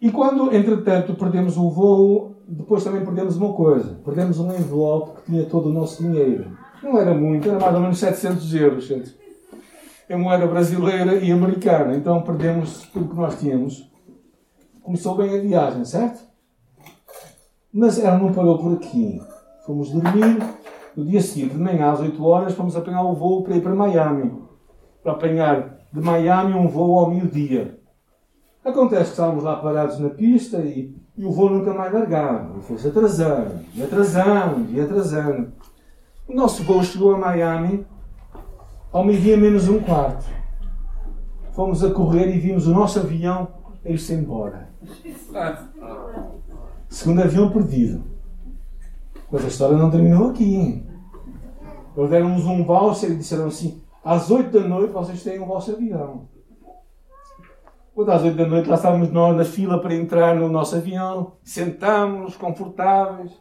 E 0.00 0.10
quando, 0.10 0.54
entretanto, 0.54 1.14
perdemos 1.14 1.56
o 1.56 1.70
voo, 1.70 2.34
depois 2.46 2.84
também 2.84 3.04
perdemos 3.04 3.36
uma 3.36 3.52
coisa. 3.52 3.98
Perdemos 4.04 4.38
um 4.38 4.52
envelope 4.52 5.20
que 5.20 5.32
tinha 5.32 5.44
todo 5.46 5.68
o 5.68 5.72
nosso 5.72 6.02
dinheiro. 6.02 6.56
Não 6.82 6.98
era 6.98 7.14
muito, 7.14 7.48
era 7.48 7.58
mais 7.58 7.74
ou 7.74 7.80
menos 7.80 7.98
700 7.98 8.54
euros, 8.54 8.84
gente. 8.84 9.16
Em 10.08 10.18
moeda 10.18 10.46
brasileira 10.46 11.14
e 11.16 11.32
americana. 11.32 11.96
Então 11.96 12.22
perdemos 12.22 12.82
tudo 12.92 13.08
que 13.08 13.16
nós 13.16 13.38
tínhamos. 13.38 13.90
Começou 14.82 15.16
bem 15.16 15.38
a 15.38 15.40
viagem, 15.40 15.84
certo? 15.84 16.22
Mas 17.72 17.98
ela 17.98 18.18
não 18.18 18.32
parou 18.32 18.58
por 18.58 18.74
aqui. 18.74 19.20
Fomos 19.64 19.90
dormir. 19.90 20.36
No 20.96 21.04
dia 21.04 21.20
seguinte, 21.20 21.54
de 21.54 21.60
manhã 21.60 21.90
às 21.90 22.00
8 22.00 22.24
horas, 22.24 22.54
fomos 22.54 22.76
apanhar 22.76 23.02
o 23.02 23.14
voo 23.14 23.42
para 23.42 23.56
ir 23.56 23.62
para 23.62 23.74
Miami. 23.74 24.32
Para 25.02 25.12
apanhar 25.12 25.78
de 25.92 26.00
Miami 26.00 26.54
um 26.54 26.68
voo 26.68 26.98
ao 26.98 27.10
meio-dia. 27.10 27.80
Acontece 28.64 29.04
que 29.04 29.10
estávamos 29.10 29.42
lá 29.42 29.56
parados 29.56 29.98
na 29.98 30.10
pista 30.10 30.58
e, 30.58 30.94
e 31.16 31.24
o 31.24 31.32
voo 31.32 31.50
nunca 31.50 31.74
mais 31.74 31.92
largava. 31.92 32.60
Foi-se 32.60 32.88
atrasando, 32.88 33.60
e 33.74 33.82
atrasando, 33.82 34.70
e 34.70 34.80
atrasando. 34.80 35.52
O 36.28 36.34
nosso 36.34 36.62
voo 36.62 36.82
chegou 36.82 37.14
a 37.14 37.18
Miami 37.18 37.84
ao 38.92 39.04
meio-dia 39.04 39.36
menos 39.36 39.68
um 39.68 39.80
quarto. 39.80 40.24
Fomos 41.52 41.84
a 41.84 41.90
correr 41.90 42.34
e 42.34 42.38
vimos 42.38 42.68
o 42.68 42.72
nosso 42.72 43.00
avião 43.00 43.48
a 43.84 43.90
ir-se 43.90 44.14
embora. 44.14 44.68
Segundo 46.88 47.22
avião 47.22 47.50
perdido. 47.50 48.13
Mas 49.34 49.44
a 49.44 49.48
história 49.48 49.76
não 49.76 49.90
terminou 49.90 50.28
aqui. 50.28 50.80
Eles 51.96 52.10
deram-nos 52.10 52.46
um 52.46 52.64
voucher 52.64 53.10
e 53.10 53.16
disseram 53.16 53.48
assim: 53.48 53.82
às 54.04 54.30
8 54.30 54.48
da 54.48 54.60
noite 54.60 54.92
vocês 54.92 55.24
têm 55.24 55.40
o 55.40 55.46
vosso 55.46 55.72
avião. 55.72 56.28
Quando 57.92 58.12
às 58.12 58.22
8 58.22 58.36
da 58.36 58.46
noite 58.46 58.68
lá 58.68 58.76
estávamos 58.76 59.10
nós 59.10 59.36
na 59.36 59.44
fila 59.44 59.80
para 59.80 59.92
entrar 59.92 60.36
no 60.36 60.48
nosso 60.48 60.76
avião, 60.76 61.32
sentámos 61.42 62.36
confortáveis. 62.36 63.32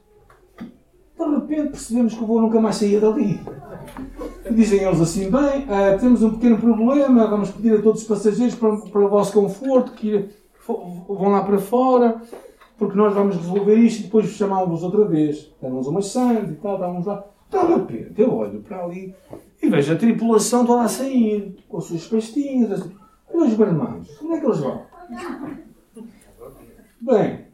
De 0.58 1.36
repente 1.36 1.70
percebemos 1.70 2.16
que 2.16 2.24
o 2.24 2.26
voo 2.26 2.42
nunca 2.42 2.60
mais 2.60 2.78
saía 2.78 3.00
dali. 3.00 3.40
E 4.50 4.52
dizem 4.52 4.80
eles 4.80 5.00
assim: 5.00 5.30
bem, 5.30 5.66
uh, 5.66 6.00
temos 6.00 6.24
um 6.24 6.32
pequeno 6.32 6.58
problema, 6.58 7.28
vamos 7.28 7.52
pedir 7.52 7.78
a 7.78 7.82
todos 7.84 8.02
os 8.02 8.08
passageiros 8.08 8.56
para, 8.56 8.78
para 8.78 9.06
o 9.06 9.10
vosso 9.10 9.32
conforto 9.32 9.92
que 9.92 10.28
vão 10.66 11.30
lá 11.30 11.44
para 11.44 11.60
fora, 11.60 12.20
porque 12.84 12.98
nós 12.98 13.14
vamos 13.14 13.36
resolver 13.38 13.76
isto 13.76 14.02
e 14.02 14.04
depois 14.04 14.28
chamávamos 14.28 14.84
outra 14.84 15.06
vez. 15.06 15.52
Damos 15.62 15.88
umas 15.88 16.08
sandes 16.08 16.52
e 16.52 16.56
tal, 16.56 16.76
estávamos 16.76 17.06
lá. 17.06 17.24
De 17.50 17.58
repente 17.58 18.22
eu 18.22 18.34
olho 18.34 18.62
para 18.62 18.84
ali 18.84 19.16
e 19.62 19.70
vejo 19.70 19.94
a 19.94 19.96
tripulação 19.96 20.66
toda 20.66 20.84
a 20.84 20.88
sair, 20.88 21.56
com 21.70 21.78
as 21.78 21.86
suas 21.86 22.08
pastinhas. 22.08 22.72
Assim. 22.72 22.92
E 23.34 23.38
os 23.38 23.54
barmanos, 23.54 24.10
onde 24.22 24.34
é 24.34 24.40
que 24.40 24.46
eles 24.46 24.60
vão? 24.60 24.82
Bem, 27.00 27.46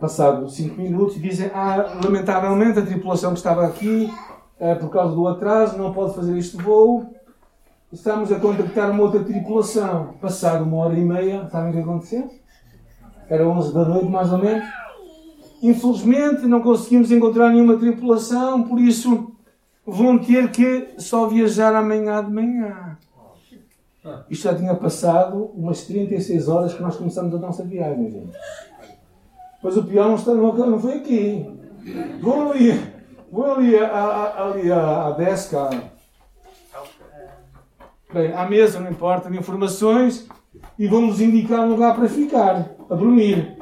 Passado 0.00 0.48
5 0.48 0.80
minutos, 0.80 1.20
dizem: 1.20 1.50
Ah, 1.52 1.98
lamentavelmente 2.02 2.78
a 2.78 2.86
tripulação 2.86 3.32
que 3.32 3.38
estava 3.38 3.66
aqui, 3.66 4.12
eh, 4.60 4.74
por 4.76 4.90
causa 4.90 5.14
do 5.14 5.26
atraso, 5.26 5.76
não 5.76 5.92
pode 5.92 6.14
fazer 6.14 6.38
este 6.38 6.56
voo. 6.56 7.12
Estamos 7.92 8.30
a 8.30 8.38
contactar 8.38 8.90
uma 8.90 9.02
outra 9.02 9.24
tripulação. 9.24 10.14
Passado 10.20 10.62
uma 10.64 10.76
hora 10.76 10.94
e 10.94 11.04
meia, 11.04 11.48
sabem 11.48 11.70
o 11.70 11.72
que 11.72 11.80
aconteceu? 11.80 12.30
Era 13.28 13.46
11 13.46 13.74
da 13.74 13.84
noite, 13.84 14.08
mais 14.08 14.32
ou 14.32 14.38
menos. 14.38 14.64
Infelizmente, 15.62 16.46
não 16.46 16.60
conseguimos 16.60 17.10
encontrar 17.10 17.50
nenhuma 17.50 17.76
tripulação, 17.76 18.62
por 18.62 18.80
isso 18.80 19.32
vão 19.86 20.18
ter 20.18 20.50
que 20.50 20.88
só 20.98 21.26
viajar 21.26 21.74
amanhã 21.74 22.24
de 22.24 22.32
manhã. 22.32 22.96
Isto 24.30 24.44
já 24.44 24.54
tinha 24.54 24.74
passado 24.74 25.50
umas 25.54 25.82
36 25.82 26.48
horas 26.48 26.74
que 26.74 26.82
nós 26.82 26.96
começamos 26.96 27.34
a 27.34 27.38
nossa 27.38 27.64
viagem, 27.64 28.10
gente. 28.10 28.36
Mas 29.62 29.76
o 29.76 29.84
pior 29.84 30.08
não, 30.08 30.14
está, 30.14 30.32
não, 30.32 30.52
não 30.52 30.80
foi 30.80 30.94
aqui. 30.94 31.46
Vou 32.20 32.52
ali, 32.52 32.80
vou 33.30 33.52
ali, 33.52 33.76
a, 33.76 33.86
a, 33.86 34.48
ali 34.48 34.70
a, 34.70 35.06
a 35.06 35.10
desca. 35.12 35.70
Bem, 38.12 38.32
à 38.32 38.48
mesa, 38.48 38.80
não 38.80 38.90
importa, 38.90 39.30
de 39.30 39.36
informações 39.36 40.26
e 40.78 40.86
vamos 40.86 41.20
indicar 41.20 41.60
um 41.60 41.70
lugar 41.70 41.94
para 41.94 42.08
ficar, 42.08 42.70
a 42.90 42.94
dormir. 42.94 43.56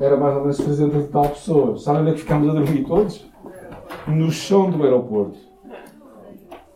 Era 0.00 0.16
mais 0.16 0.34
ou 0.34 0.40
menos 0.42 0.56
300 0.56 1.04
e 1.04 1.08
tal 1.08 1.28
pessoas. 1.28 1.82
Sabem 1.82 2.02
onde 2.02 2.10
é 2.10 2.14
que 2.14 2.20
ficámos 2.20 2.48
a 2.48 2.52
dormir 2.52 2.84
todos? 2.84 3.30
No 4.06 4.30
chão 4.30 4.70
do 4.70 4.82
aeroporto 4.82 5.38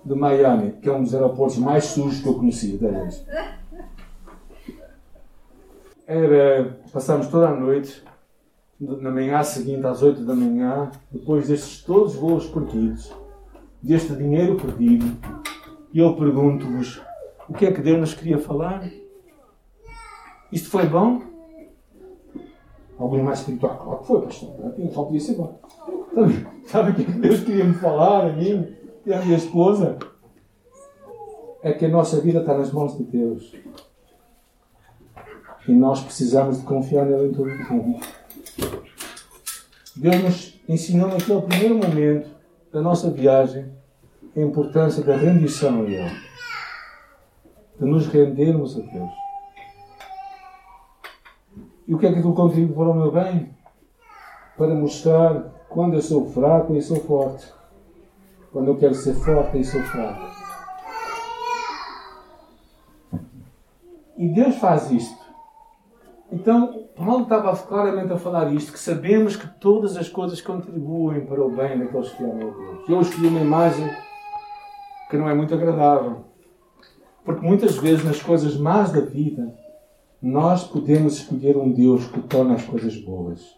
de 0.04 0.14
Miami, 0.14 0.72
que 0.80 0.88
é 0.88 0.92
um 0.92 1.02
dos 1.02 1.14
aeroportos 1.14 1.58
mais 1.58 1.84
sujos 1.84 2.20
que 2.20 2.28
eu 2.28 2.34
conheci 2.34 2.76
até 2.76 3.02
hoje 3.02 3.24
era 6.06 6.78
passamos 6.92 7.26
toda 7.26 7.48
a 7.48 7.54
noite, 7.54 8.02
na 8.78 9.10
manhã 9.10 9.42
seguinte, 9.42 9.84
às 9.86 10.02
8 10.02 10.24
da 10.24 10.34
manhã, 10.34 10.90
depois 11.10 11.48
destes 11.48 11.82
todos 11.82 12.14
os 12.14 12.20
voos 12.20 12.46
perdidos, 12.46 13.12
deste 13.82 14.14
dinheiro 14.14 14.54
perdido, 14.56 15.16
e 15.92 15.98
eu 15.98 16.14
pergunto-vos: 16.14 17.02
o 17.48 17.54
que 17.54 17.66
é 17.66 17.72
que 17.72 17.80
Deus 17.80 17.98
nos 17.98 18.14
queria 18.14 18.38
falar? 18.38 18.88
Isto 20.50 20.70
foi 20.70 20.86
bom? 20.86 21.22
Alguém 22.98 23.22
mais 23.22 23.40
espiritual? 23.40 23.76
Claro 23.76 23.98
que 24.00 24.06
foi, 24.06 24.22
pastor. 24.22 24.74
Só 24.92 25.04
podia 25.04 25.20
ser 25.20 25.34
bom. 25.34 25.60
Sabe, 26.64 26.90
o 26.90 26.94
que 26.94 27.04
Deus 27.04 27.40
queria 27.40 27.64
me 27.64 27.74
falar 27.74 28.26
a 28.26 28.32
mim 28.32 28.74
e 29.04 29.12
à 29.12 29.20
minha 29.20 29.36
esposa? 29.36 29.98
É 31.62 31.72
que 31.72 31.84
a 31.84 31.88
nossa 31.88 32.20
vida 32.20 32.40
está 32.40 32.56
nas 32.56 32.72
mãos 32.72 32.96
de 32.96 33.04
Deus. 33.04 33.54
E 35.68 35.72
nós 35.72 36.00
precisamos 36.00 36.58
de 36.58 36.64
confiar 36.64 37.04
nele 37.04 37.28
em 37.28 37.32
todo 37.32 37.50
o 37.50 37.66
tempo. 37.66 38.00
Deus 39.96 40.22
nos 40.22 40.60
ensinou 40.68 41.08
naquele 41.08 41.42
primeiro 41.42 41.74
momento 41.76 42.30
da 42.72 42.80
nossa 42.80 43.10
viagem 43.10 43.66
a 44.36 44.40
importância 44.40 45.02
da 45.02 45.16
rendição 45.16 45.82
a 45.82 45.84
Ele 45.84 46.35
de 47.78 47.84
nos 47.84 48.06
rendermos 48.06 48.78
a 48.78 48.80
Deus. 48.80 49.10
E 51.86 51.94
o 51.94 51.98
que 51.98 52.06
é 52.06 52.12
que 52.12 52.18
aquilo 52.18 52.34
contribui 52.34 52.74
para 52.74 52.90
o 52.90 52.94
meu 52.94 53.12
bem? 53.12 53.54
Para 54.56 54.74
mostrar 54.74 55.52
quando 55.68 55.94
eu 55.94 56.02
sou 56.02 56.26
fraco 56.30 56.74
e 56.74 56.82
sou 56.82 56.96
forte. 56.96 57.46
Quando 58.52 58.68
eu 58.68 58.76
quero 58.76 58.94
ser 58.94 59.14
forte 59.14 59.58
e 59.58 59.64
sou 59.64 59.82
fraco. 59.82 60.36
E 64.16 64.28
Deus 64.28 64.56
faz 64.56 64.90
isto. 64.90 65.26
Então, 66.32 66.88
Paulo 66.96 67.22
estava 67.22 67.56
claramente 67.56 68.12
a 68.12 68.18
falar 68.18 68.52
isto, 68.52 68.72
que 68.72 68.78
sabemos 68.78 69.36
que 69.36 69.46
todas 69.60 69.96
as 69.96 70.08
coisas 70.08 70.40
contribuem 70.40 71.24
para 71.24 71.44
o 71.44 71.50
bem 71.50 71.78
daqueles 71.78 72.10
que 72.10 72.24
amam 72.24 72.48
a 72.48 72.52
Deus. 72.52 72.88
Eu 72.88 73.00
escolhi 73.00 73.28
uma 73.28 73.40
imagem 73.40 73.88
que 75.08 75.16
não 75.16 75.28
é 75.28 75.34
muito 75.34 75.54
agradável. 75.54 76.24
Porque 77.26 77.44
muitas 77.44 77.76
vezes 77.76 78.04
nas 78.04 78.22
coisas 78.22 78.56
más 78.56 78.92
da 78.92 79.00
vida, 79.00 79.52
nós 80.22 80.62
podemos 80.62 81.14
escolher 81.14 81.56
um 81.56 81.72
Deus 81.72 82.06
que 82.06 82.20
torna 82.20 82.54
as 82.54 82.64
coisas 82.64 82.96
boas. 82.98 83.56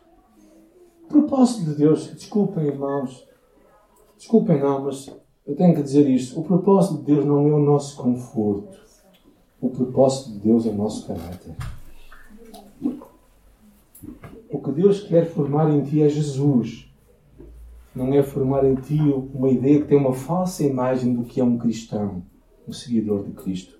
O 1.04 1.08
propósito 1.08 1.70
de 1.70 1.76
Deus, 1.76 2.06
desculpem 2.14 2.66
irmãos, 2.66 3.28
desculpem 4.16 4.58
não, 4.58 4.84
mas 4.84 5.14
eu 5.46 5.54
tenho 5.54 5.74
que 5.74 5.82
dizer 5.82 6.08
isto. 6.08 6.40
O 6.40 6.44
propósito 6.44 7.00
de 7.00 7.04
Deus 7.04 7.26
não 7.26 7.46
é 7.46 7.52
o 7.52 7.58
nosso 7.58 7.94
conforto. 7.96 8.78
O 9.60 9.68
propósito 9.68 10.32
de 10.32 10.38
Deus 10.38 10.64
é 10.64 10.70
o 10.70 10.74
nosso 10.74 11.06
caráter. 11.06 11.54
O 14.50 14.58
que 14.62 14.72
Deus 14.72 15.02
quer 15.02 15.26
formar 15.26 15.68
em 15.70 15.82
ti 15.82 16.02
é 16.02 16.08
Jesus. 16.08 16.90
Não 17.94 18.14
é 18.14 18.22
formar 18.22 18.64
em 18.64 18.76
ti 18.76 18.98
uma 19.34 19.50
ideia 19.50 19.82
que 19.82 19.88
tem 19.88 19.98
uma 19.98 20.14
falsa 20.14 20.64
imagem 20.64 21.14
do 21.14 21.24
que 21.24 21.38
é 21.38 21.44
um 21.44 21.58
cristão, 21.58 22.22
um 22.68 22.72
seguidor 22.72 23.24
de 23.24 23.32
Cristo. 23.32 23.78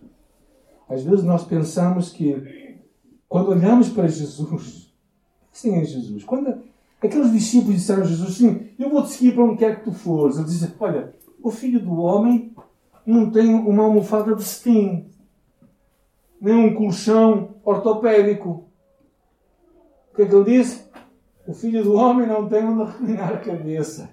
Às 0.89 1.03
vezes 1.03 1.25
nós 1.25 1.45
pensamos 1.45 2.11
que 2.11 2.79
quando 3.29 3.51
olhamos 3.51 3.89
para 3.91 4.09
Jesus, 4.09 4.93
sim 5.53 5.75
é 5.75 5.85
Jesus. 5.85 6.25
Quando 6.25 6.63
aqueles 7.03 7.33
discípulos 7.33 7.77
disseram 7.77 8.03
a 8.03 8.07
Jesus, 8.07 8.37
sim, 8.37 8.71
eu 8.79 8.91
vou 8.91 9.03
te 9.03 9.11
seguir 9.11 9.35
para 9.35 9.45
onde 9.45 9.59
quer 9.59 9.79
que 9.79 9.85
tu 9.85 9.93
fores. 9.93 10.37
Ele 10.37 10.47
disse, 10.47 10.73
olha, 10.81 11.15
o 11.43 11.51
filho 11.51 11.81
do 11.81 11.95
homem 11.97 12.55
não 13.05 13.31
tem 13.31 13.55
uma 13.55 13.85
almofada 13.85 14.35
de 14.35 14.43
cetim, 14.43 15.07
nem 16.41 16.55
um 16.55 16.75
colchão 16.75 17.57
ortopédico 17.65 18.69
que 20.19 20.23
é 20.23 20.27
que 20.27 20.35
ele 20.35 20.59
disse? 20.59 20.85
O 21.47 21.55
filho 21.55 21.85
do 21.85 21.95
homem 21.95 22.27
não 22.27 22.49
tem 22.49 22.65
onde 22.65 22.91
reclinar 22.91 23.35
a 23.35 23.39
cabeça. 23.39 24.11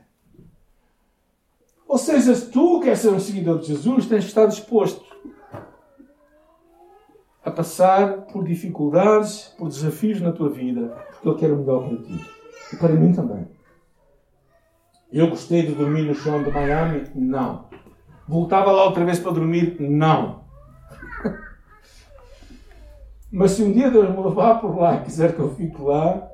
Ou 1.87 1.97
seja, 1.97 2.33
se 2.33 2.49
tu 2.49 2.79
queres 2.79 2.99
ser 2.99 3.09
um 3.09 3.19
seguidor 3.19 3.59
de 3.59 3.67
Jesus, 3.67 4.07
tens 4.07 4.23
de 4.23 4.29
estar 4.29 4.45
disposto 4.47 5.05
a 7.43 7.51
passar 7.51 8.23
por 8.23 8.43
dificuldades, 8.43 9.53
por 9.57 9.67
desafios 9.67 10.19
na 10.19 10.31
tua 10.31 10.49
vida, 10.49 10.97
porque 11.21 11.45
Ele 11.45 11.53
quer 11.53 11.53
o 11.53 11.57
melhor 11.57 11.87
para 11.87 11.97
ti. 11.97 12.31
E 12.73 12.75
para 12.77 12.93
mim 12.93 13.13
também. 13.13 13.47
Eu 15.13 15.29
gostei 15.29 15.61
de 15.65 15.73
dormir 15.73 16.01
no 16.01 16.15
chão 16.15 16.41
de 16.43 16.49
Miami? 16.49 17.03
Não. 17.13 17.65
Voltava 18.27 18.71
lá 18.71 18.85
outra 18.85 19.05
vez 19.05 19.19
para 19.19 19.31
dormir? 19.31 19.77
Não. 19.79 20.43
Mas 23.31 23.51
se 23.51 23.61
um 23.61 23.71
dia 23.71 23.91
Deus 23.91 24.09
me 24.09 24.23
levar 24.23 24.59
por 24.59 24.75
lá 24.75 24.95
e 24.95 25.03
quiser 25.03 25.35
que 25.35 25.39
eu 25.39 25.53
fique 25.53 25.79
lá, 25.79 26.27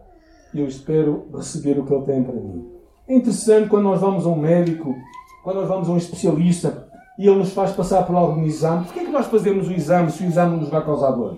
eu 0.56 0.66
espero 0.66 1.28
receber 1.36 1.78
o 1.78 1.86
que 1.86 1.94
Ele 1.94 2.06
tem 2.06 2.24
para 2.24 2.34
mim. 2.34 2.72
É 3.08 3.16
interessante 3.16 3.70
quando 3.70 3.84
nós 3.84 4.00
vamos 4.00 4.26
a 4.26 4.30
um 4.30 4.38
médico, 4.38 4.96
quando 5.44 5.58
nós 5.58 5.68
vamos 5.68 5.90
a 5.90 5.92
um 5.92 5.98
especialista 5.98 6.88
e 7.18 7.28
ele 7.28 7.38
nos 7.38 7.54
faz 7.54 7.72
passar 7.72 8.04
por 8.04 8.16
algum 8.16 8.44
exame. 8.44 8.86
Porquê 8.86 9.02
é 9.02 9.06
que 9.06 9.12
nós 9.12 9.28
fazemos 9.28 9.68
o 9.68 9.74
exame 9.74 10.12
se 10.12 10.24
o 10.24 10.28
exame 10.28 10.58
nos 10.58 10.70
vai 10.70 10.84
causar 10.84 11.12
dor? 11.12 11.38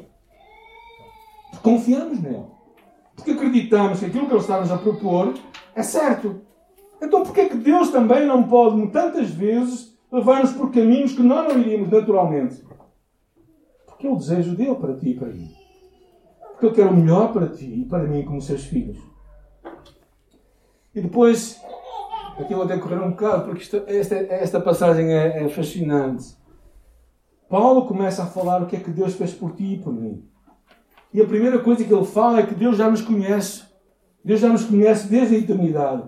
Porque 1.51 1.69
confiamos 1.69 2.19
nele. 2.21 2.45
Porque 3.15 3.31
acreditamos 3.31 3.99
que 3.99 4.05
aquilo 4.05 4.27
que 4.27 4.33
ele 4.33 4.41
está-nos 4.41 4.71
a 4.71 4.77
propor 4.77 5.33
é 5.75 5.83
certo. 5.83 6.41
Então 7.01 7.23
porquê 7.23 7.41
é 7.41 7.49
que 7.49 7.57
Deus 7.57 7.89
também 7.89 8.25
não 8.25 8.43
pode, 8.43 8.87
tantas 8.87 9.29
vezes, 9.29 9.97
levar-nos 10.11 10.51
por 10.53 10.71
caminhos 10.71 11.13
que 11.13 11.21
nós 11.21 11.47
não 11.47 11.59
iríamos 11.59 11.89
naturalmente? 11.89 12.63
que 14.03 14.07
é 14.07 14.11
o 14.11 14.17
desejo 14.17 14.53
dele 14.53 14.75
para 14.75 14.95
ti 14.95 15.11
e 15.11 15.15
para 15.15 15.29
mim. 15.29 15.49
Porque 16.51 16.65
ele 16.65 16.75
quer 16.75 16.87
o 16.87 16.93
melhor 16.93 17.31
para 17.31 17.47
ti 17.47 17.83
e 17.83 17.85
para 17.85 18.03
mim 18.03 18.25
como 18.25 18.41
seus 18.41 18.65
filhos. 18.65 18.97
E 20.93 20.99
depois, 20.99 21.57
aqui 22.39 22.53
vou 22.53 22.65
ter 22.65 22.75
que 22.75 22.81
correr 22.81 23.01
um 23.01 23.11
bocado, 23.11 23.45
porque 23.45 23.61
isto, 23.61 23.83
esta, 23.87 24.15
esta 24.15 24.59
passagem 24.59 25.13
é, 25.13 25.43
é 25.43 25.49
fascinante. 25.49 26.35
Paulo 27.49 27.85
começa 27.85 28.23
a 28.23 28.27
falar 28.27 28.63
o 28.63 28.65
que 28.65 28.75
é 28.75 28.79
que 28.79 28.89
Deus 28.89 29.13
fez 29.13 29.33
por 29.33 29.53
ti 29.53 29.73
e 29.73 29.77
por 29.77 29.93
mim. 29.93 30.23
E 31.13 31.21
a 31.21 31.27
primeira 31.27 31.59
coisa 31.59 31.83
que 31.83 31.93
ele 31.93 32.05
fala 32.05 32.39
é 32.39 32.45
que 32.45 32.55
Deus 32.55 32.77
já 32.77 32.89
nos 32.89 33.01
conhece. 33.01 33.63
Deus 34.25 34.39
já 34.39 34.49
nos 34.49 34.65
conhece 34.65 35.07
desde 35.07 35.35
a 35.35 35.37
eternidade. 35.37 36.03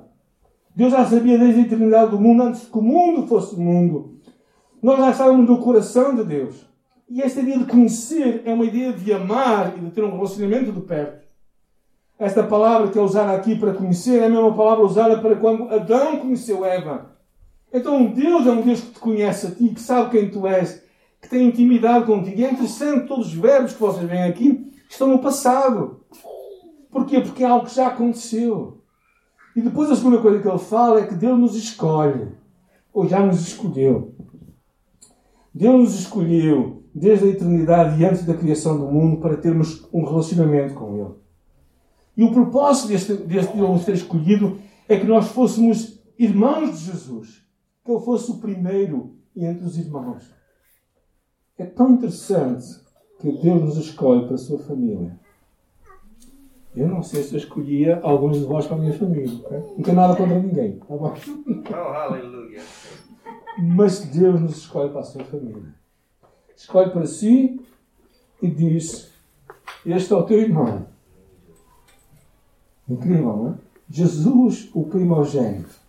Deus 0.75 0.91
já 0.91 1.05
sabia 1.05 1.37
desde 1.37 1.61
a 1.61 1.63
eternidade 1.63 2.11
do 2.11 2.19
mundo, 2.19 2.43
antes 2.43 2.65
que 2.65 2.77
o 2.77 2.81
mundo 2.81 3.27
fosse 3.27 3.55
mundo. 3.55 4.19
Nós 4.81 4.97
já 4.97 5.11
estávamos 5.11 5.47
no 5.47 5.59
coração 5.59 6.15
de 6.15 6.23
Deus. 6.23 6.67
E 7.07 7.21
esta 7.21 7.39
ideia 7.39 7.59
de 7.59 7.65
conhecer 7.65 8.41
é 8.45 8.53
uma 8.53 8.65
ideia 8.65 8.91
de 8.91 9.13
amar 9.13 9.77
e 9.77 9.81
de 9.81 9.91
ter 9.91 10.03
um 10.03 10.15
relacionamento 10.15 10.71
de 10.71 10.81
perto. 10.81 11.24
Esta 12.17 12.43
palavra 12.43 12.89
que 12.89 12.97
é 12.97 13.01
usada 13.01 13.33
aqui 13.33 13.57
para 13.57 13.73
conhecer 13.73 14.21
é 14.21 14.25
a 14.25 14.29
mesma 14.29 14.53
palavra 14.55 14.85
usada 14.85 15.17
para 15.19 15.35
quando 15.35 15.69
Adão 15.69 16.19
conheceu 16.19 16.63
Eva. 16.63 17.13
Então 17.73 18.05
Deus 18.05 18.47
é 18.47 18.51
um 18.51 18.61
Deus 18.61 18.79
que 18.79 18.91
te 18.93 18.99
conhece 18.99 19.47
a 19.47 19.51
ti, 19.51 19.69
que 19.69 19.81
sabe 19.81 20.11
quem 20.11 20.29
tu 20.29 20.47
és, 20.47 20.81
que 21.21 21.29
tem 21.29 21.47
intimidade 21.47 22.05
contigo. 22.05 22.39
E 22.39 22.45
é 22.45 22.51
interessante, 22.51 23.07
todos 23.07 23.27
os 23.27 23.33
verbos 23.33 23.73
que 23.73 23.81
vocês 23.81 24.07
veem 24.07 24.23
aqui 24.23 24.71
estão 24.89 25.09
no 25.09 25.19
passado. 25.19 26.05
Porquê? 26.89 27.19
Porque 27.19 27.43
é 27.43 27.47
algo 27.47 27.65
que 27.65 27.75
já 27.75 27.87
aconteceu. 27.87 28.81
E 29.53 29.61
depois 29.61 29.91
a 29.91 29.95
segunda 29.95 30.19
coisa 30.19 30.41
que 30.41 30.47
ele 30.47 30.57
fala 30.57 31.01
é 31.01 31.07
que 31.07 31.15
Deus 31.15 31.37
nos 31.37 31.55
escolhe. 31.55 32.29
Ou 32.93 33.09
já 33.09 33.19
nos 33.19 33.45
escolheu. 33.45 34.15
Deus 35.53 35.79
nos 35.81 35.99
escolheu 35.99 36.83
desde 36.93 37.25
a 37.25 37.29
eternidade 37.29 38.01
e 38.01 38.05
antes 38.05 38.25
da 38.25 38.33
criação 38.33 38.79
do 38.79 38.85
mundo 38.85 39.19
para 39.19 39.35
termos 39.35 39.85
um 39.91 40.05
relacionamento 40.05 40.73
com 40.75 40.95
Ele. 40.95 41.24
E 42.17 42.23
o 42.23 42.31
propósito 42.31 42.87
deste, 42.89 43.13
deste 43.13 43.55
nos 43.57 43.85
ter 43.85 43.93
escolhido 43.95 44.59
é 44.87 44.97
que 44.97 45.05
nós 45.05 45.27
fôssemos 45.29 45.99
irmãos 46.17 46.79
de 46.79 46.91
Jesus. 46.91 47.45
Que 47.83 47.91
Ele 47.91 48.01
fosse 48.01 48.31
o 48.31 48.37
primeiro 48.37 49.15
entre 49.35 49.65
os 49.65 49.77
irmãos. 49.77 50.33
É 51.57 51.65
tão 51.65 51.91
interessante 51.91 52.65
que 53.19 53.31
Deus 53.31 53.61
nos 53.61 53.77
escolhe 53.77 54.25
para 54.25 54.35
a 54.35 54.39
sua 54.39 54.59
família. 54.59 55.19
Eu 56.75 56.87
não 56.87 57.01
sei 57.01 57.23
se 57.23 57.33
eu 57.33 57.39
escolhia 57.39 57.99
alguns 58.01 58.37
de 58.37 58.45
vós 58.45 58.67
para 58.67 58.75
a 58.75 58.79
minha 58.79 58.93
família. 58.93 59.33
Okay? 59.45 59.59
Não 59.59 59.83
tenho 59.83 59.95
nada 59.95 60.15
contra 60.15 60.39
ninguém. 60.39 60.77
Tá 60.79 60.85
bom? 60.95 61.13
Oh, 61.71 61.73
aleluia. 61.75 62.61
Mas 63.57 63.99
Deus 64.05 64.41
nos 64.41 64.57
escolhe 64.57 64.89
para 64.89 64.99
a 64.99 65.03
sua 65.03 65.23
família 65.23 65.73
escolhe 66.55 66.91
para 66.91 67.05
si 67.05 67.59
e 68.41 68.49
diz: 68.49 69.11
Este 69.85 70.13
é 70.13 70.15
o 70.15 70.23
teu 70.23 70.39
irmão. 70.39 70.87
Incrível, 72.87 73.37
não 73.37 73.47
é? 73.49 73.57
Jesus, 73.89 74.69
o 74.73 74.83
primogênito. 74.85 75.79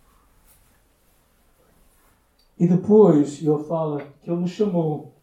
E 2.59 2.67
depois 2.67 3.41
ele 3.41 3.63
fala 3.63 4.01
que 4.21 4.29
ele 4.29 4.41
nos 4.41 4.51
chamou. 4.51 5.13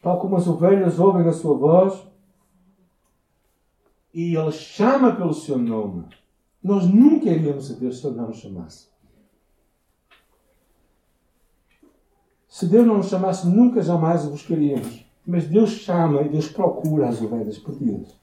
Tal 0.00 0.20
como 0.20 0.36
as 0.36 0.46
ovelhas 0.46 0.98
ouvem 0.98 1.26
a 1.26 1.32
sua 1.32 1.56
voz, 1.56 2.06
e 4.14 4.34
ele 4.34 4.52
chama 4.52 5.14
pelo 5.14 5.34
seu 5.34 5.58
nome. 5.58 6.04
Nós 6.62 6.86
nunca 6.86 7.28
iríamos 7.28 7.70
a 7.70 7.74
Deus 7.74 8.00
se 8.00 8.06
ele 8.06 8.16
não 8.16 8.28
nos 8.28 8.38
chamasse. 8.38 8.88
Se 12.48 12.66
Deus 12.66 12.86
não 12.86 12.96
nos 12.96 13.08
chamasse, 13.08 13.46
nunca 13.46 13.82
jamais 13.82 14.24
o 14.24 14.30
buscaríamos. 14.30 15.04
Mas 15.26 15.46
Deus 15.46 15.70
chama 15.70 16.22
e 16.22 16.28
Deus 16.28 16.48
procura 16.48 17.08
as 17.08 17.20
ovelhas 17.20 17.58
perdidas. 17.58 18.16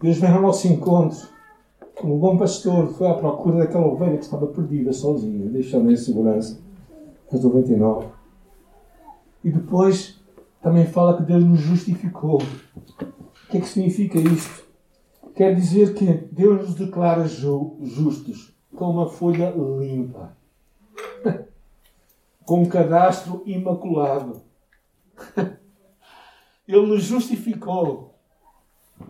Deus 0.00 0.18
vem 0.18 0.30
ao 0.30 0.42
nosso 0.42 0.68
encontro. 0.68 1.28
Como 1.94 2.18
bom 2.18 2.36
pastor 2.36 2.88
foi 2.92 3.08
à 3.08 3.14
procura 3.14 3.58
daquela 3.58 3.86
ovelha 3.86 4.18
que 4.18 4.24
estava 4.24 4.46
perdida, 4.46 4.92
sozinha, 4.92 5.48
deixando 5.48 5.90
em 5.90 5.96
segurança 5.96 6.60
as 7.32 7.42
99. 7.42 8.08
E 9.42 9.50
depois 9.50 10.20
também 10.62 10.86
fala 10.86 11.16
que 11.16 11.22
Deus 11.22 11.44
nos 11.44 11.60
justificou. 11.60 12.42
O 12.42 13.48
que 13.48 13.58
é 13.58 13.60
que 13.60 13.68
significa 13.68 14.18
isto? 14.18 14.66
Quer 15.34 15.54
dizer 15.54 15.94
que 15.94 16.04
Deus 16.32 16.62
nos 16.62 16.74
declara 16.74 17.26
justos, 17.26 18.54
com 18.74 18.90
uma 18.90 19.08
folha 19.08 19.50
limpa. 19.50 20.36
com 22.44 22.62
um 22.62 22.68
cadastro 22.68 23.42
imaculado. 23.46 24.42
Ele 26.68 26.86
nos 26.86 27.04
justificou. 27.04 28.15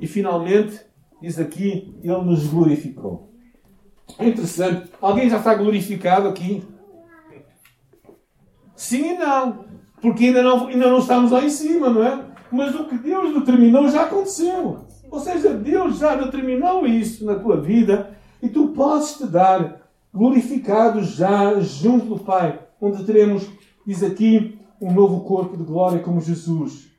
E 0.00 0.06
finalmente, 0.06 0.80
diz 1.20 1.38
aqui, 1.38 1.94
Ele 2.02 2.22
nos 2.22 2.46
glorificou. 2.46 3.32
É 4.18 4.28
interessante. 4.28 4.90
Alguém 5.00 5.28
já 5.28 5.38
está 5.38 5.54
glorificado 5.54 6.28
aqui? 6.28 6.62
Sim 8.74 9.14
e 9.14 9.18
não. 9.18 9.64
Porque 10.00 10.26
ainda 10.26 10.42
não, 10.42 10.66
ainda 10.68 10.90
não 10.90 10.98
estamos 10.98 11.30
lá 11.30 11.44
em 11.44 11.50
cima, 11.50 11.88
não 11.88 12.04
é? 12.04 12.24
Mas 12.52 12.74
o 12.74 12.84
que 12.84 12.98
Deus 12.98 13.34
determinou 13.34 13.88
já 13.88 14.04
aconteceu. 14.04 14.86
Ou 15.10 15.20
seja, 15.20 15.54
Deus 15.54 15.98
já 15.98 16.14
determinou 16.14 16.86
isso 16.86 17.24
na 17.24 17.36
tua 17.36 17.60
vida 17.60 18.16
e 18.42 18.48
tu 18.48 18.68
podes 18.68 19.14
te 19.16 19.26
dar 19.26 19.80
glorificado 20.12 21.02
já 21.02 21.58
junto 21.60 22.06
do 22.06 22.18
Pai 22.18 22.66
onde 22.80 23.04
teremos, 23.04 23.48
diz 23.86 24.02
aqui, 24.02 24.58
um 24.80 24.92
novo 24.92 25.20
corpo 25.20 25.56
de 25.56 25.64
glória 25.64 26.00
como 26.00 26.20
Jesus. 26.20 26.90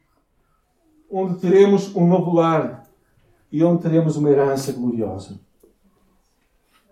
Onde 1.09 1.39
teremos 1.39 1.95
um 1.95 2.07
novo 2.07 2.33
lar 2.33 2.87
e 3.51 3.63
onde 3.63 3.81
teremos 3.81 4.15
uma 4.17 4.29
herança 4.29 4.71
gloriosa. 4.73 5.39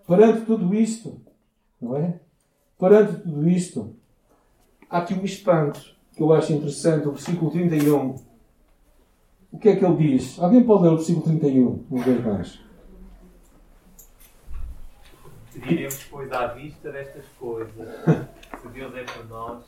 Perante 0.06 0.46
tudo 0.46 0.74
isto, 0.74 1.20
não 1.80 1.96
é? 1.96 2.20
Perante 2.78 3.20
tudo 3.22 3.48
isto, 3.48 3.94
há 4.88 4.98
aqui 4.98 5.14
um 5.14 5.24
espanto 5.24 5.96
que 6.14 6.22
eu 6.22 6.32
acho 6.32 6.52
interessante, 6.52 7.08
o 7.08 7.12
versículo 7.12 7.50
31. 7.50 8.16
O 9.52 9.58
que 9.58 9.68
é 9.68 9.76
que 9.76 9.84
ele 9.84 9.96
diz? 9.96 10.38
Alguém 10.38 10.64
pode 10.64 10.84
ler 10.84 10.90
o 10.90 10.96
versículo 10.96 11.24
31, 11.24 11.84
uma 11.90 12.04
vez 12.04 12.24
mais? 12.24 12.60
Diremos, 15.54 16.04
pois, 16.04 16.30
à 16.32 16.48
vista 16.48 16.92
destas 16.92 17.24
coisas, 17.38 17.88
se 18.62 18.68
Deus 18.68 18.94
é 18.94 19.04
por 19.04 19.26
nós? 19.28 19.64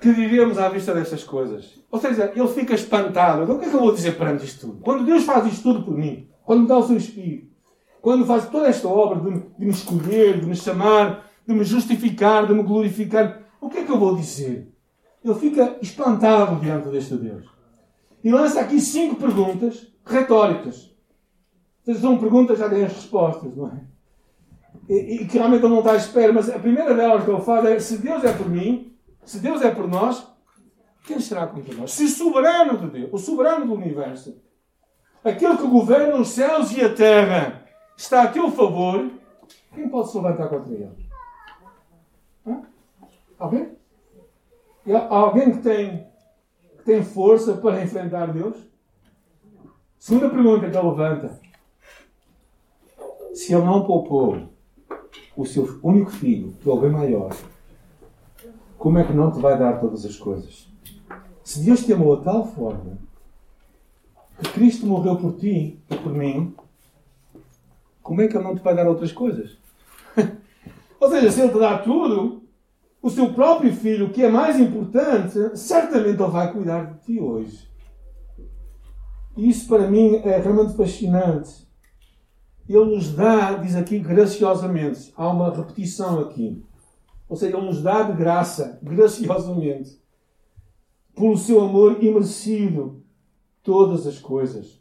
Que 0.00 0.12
diremos 0.12 0.58
à 0.58 0.68
vista 0.68 0.94
destas 0.94 1.24
coisas? 1.24 1.78
Ou 1.90 2.00
seja, 2.00 2.32
ele 2.34 2.48
fica 2.48 2.74
espantado. 2.74 3.42
Então 3.42 3.56
o 3.56 3.58
que 3.58 3.66
é 3.66 3.68
que 3.68 3.74
eu 3.74 3.80
vou 3.80 3.92
dizer 3.92 4.16
perante 4.16 4.44
isto 4.44 4.66
tudo? 4.66 4.80
Quando 4.82 5.04
Deus 5.04 5.24
faz 5.24 5.46
isto 5.46 5.62
tudo 5.62 5.84
por 5.84 5.96
mim, 5.96 6.28
quando 6.44 6.62
me 6.62 6.68
dá 6.68 6.76
o 6.78 6.82
seu 6.82 6.96
Espírito, 6.96 7.52
quando 8.00 8.26
faz 8.26 8.48
toda 8.48 8.66
esta 8.66 8.88
obra 8.88 9.20
de, 9.20 9.40
de 9.58 9.64
me 9.64 9.70
escolher, 9.70 10.40
de 10.40 10.46
me 10.46 10.56
chamar, 10.56 11.30
de 11.46 11.54
me 11.54 11.64
justificar, 11.64 12.46
de 12.46 12.54
me 12.54 12.62
glorificar, 12.62 13.42
o 13.60 13.68
que 13.68 13.78
é 13.78 13.84
que 13.84 13.92
eu 13.92 13.98
vou 13.98 14.16
dizer? 14.16 14.72
Ele 15.24 15.34
fica 15.36 15.78
espantado 15.80 16.60
diante 16.60 16.88
deste 16.88 17.14
Deus. 17.14 17.46
E 18.24 18.30
lança 18.30 18.60
aqui 18.60 18.80
cinco 18.80 19.16
perguntas 19.16 19.86
retóricas. 20.04 20.92
Vocês 21.82 21.98
são 21.98 22.18
perguntas, 22.18 22.58
já 22.58 22.68
têm 22.68 22.84
as 22.84 22.92
respostas, 22.92 23.56
não 23.56 23.68
é? 23.68 23.80
E, 24.88 25.22
e 25.22 25.26
que 25.26 25.38
realmente 25.38 25.64
ele 25.64 25.72
não 25.72 25.78
está 25.78 25.92
à 25.92 25.96
espera, 25.96 26.32
mas 26.32 26.48
a 26.48 26.58
primeira 26.58 26.94
delas 26.94 27.24
que 27.24 27.30
ele 27.30 27.40
faz 27.40 27.64
é: 27.64 27.78
se 27.78 27.98
Deus 27.98 28.24
é 28.24 28.32
por 28.32 28.48
mim, 28.48 28.91
se 29.24 29.38
Deus 29.38 29.62
é 29.62 29.70
por 29.70 29.88
nós, 29.88 30.26
quem 31.04 31.20
será 31.20 31.46
contra 31.46 31.74
nós? 31.74 31.92
Se 31.92 32.04
o 32.04 32.08
soberano 32.08 32.78
de 32.78 32.86
Deus, 32.88 33.10
o 33.12 33.18
soberano 33.18 33.66
do 33.66 33.74
universo, 33.74 34.40
aquele 35.24 35.56
que 35.56 35.66
governa 35.66 36.16
os 36.16 36.28
céus 36.28 36.72
e 36.72 36.80
a 36.80 36.94
terra, 36.94 37.64
está 37.96 38.22
a 38.22 38.28
teu 38.28 38.50
favor, 38.50 39.10
quem 39.74 39.88
pode 39.88 40.10
se 40.10 40.16
levantar 40.16 40.48
contra 40.48 40.72
ele? 40.72 40.90
Alguém? 43.38 43.76
Há 44.86 45.14
alguém 45.14 45.52
que 45.52 45.58
tem, 45.58 46.06
que 46.78 46.84
tem 46.84 47.02
força 47.02 47.54
para 47.54 47.82
enfrentar 47.82 48.32
Deus? 48.32 48.56
Segunda 49.98 50.28
pergunta 50.28 50.68
que 50.68 50.76
ele 50.76 50.88
levanta. 50.88 51.40
Se 53.34 53.54
ele 53.54 53.64
não 53.64 53.84
poupou 53.84 54.52
o 55.36 55.46
seu 55.46 55.80
único 55.82 56.10
filho, 56.10 56.52
que 56.60 56.68
é 56.68 56.72
o 56.72 56.80
bem 56.80 56.90
maior, 56.90 57.30
como 58.82 58.98
é 58.98 59.04
que 59.04 59.12
não 59.12 59.30
te 59.30 59.38
vai 59.38 59.56
dar 59.56 59.78
todas 59.78 60.04
as 60.04 60.16
coisas? 60.16 60.68
Se 61.44 61.60
Deus 61.64 61.84
te 61.84 61.92
amou 61.92 62.14
a 62.14 62.20
tal 62.20 62.44
forma 62.44 62.98
que 64.40 64.50
Cristo 64.54 64.84
morreu 64.86 65.14
por 65.14 65.36
ti 65.36 65.78
e 65.88 65.96
por 65.98 66.12
mim, 66.12 66.52
como 68.02 68.22
é 68.22 68.26
que 68.26 68.36
Ele 68.36 68.42
não 68.42 68.56
te 68.56 68.60
vai 68.60 68.74
dar 68.74 68.88
outras 68.88 69.12
coisas? 69.12 69.56
Ou 70.98 71.08
seja, 71.08 71.30
se 71.30 71.40
Ele 71.42 71.52
te 71.52 71.60
dá 71.60 71.78
tudo, 71.78 72.42
o 73.00 73.08
seu 73.08 73.32
próprio 73.32 73.72
filho, 73.72 74.10
que 74.10 74.24
é 74.24 74.28
mais 74.28 74.58
importante, 74.58 75.56
certamente 75.56 76.20
Ele 76.20 76.30
vai 76.30 76.52
cuidar 76.52 76.86
de 76.86 77.04
ti 77.04 77.20
hoje. 77.20 77.70
E 79.36 79.48
isso 79.48 79.68
para 79.68 79.88
mim 79.88 80.16
é 80.24 80.38
realmente 80.38 80.74
fascinante. 80.76 81.68
Ele 82.68 82.96
nos 82.96 83.14
dá, 83.14 83.52
diz 83.52 83.76
aqui 83.76 84.00
graciosamente, 84.00 85.12
há 85.16 85.28
uma 85.28 85.54
repetição 85.54 86.18
aqui. 86.18 86.64
Ou 87.32 87.36
seja, 87.36 87.56
Ele 87.56 87.64
nos 87.64 87.82
dá 87.82 88.02
de 88.02 88.12
graça, 88.12 88.78
graciosamente, 88.82 89.98
pelo 91.14 91.38
seu 91.38 91.62
amor 91.62 92.04
imerecido, 92.04 93.02
todas 93.62 94.06
as 94.06 94.18
coisas. 94.18 94.78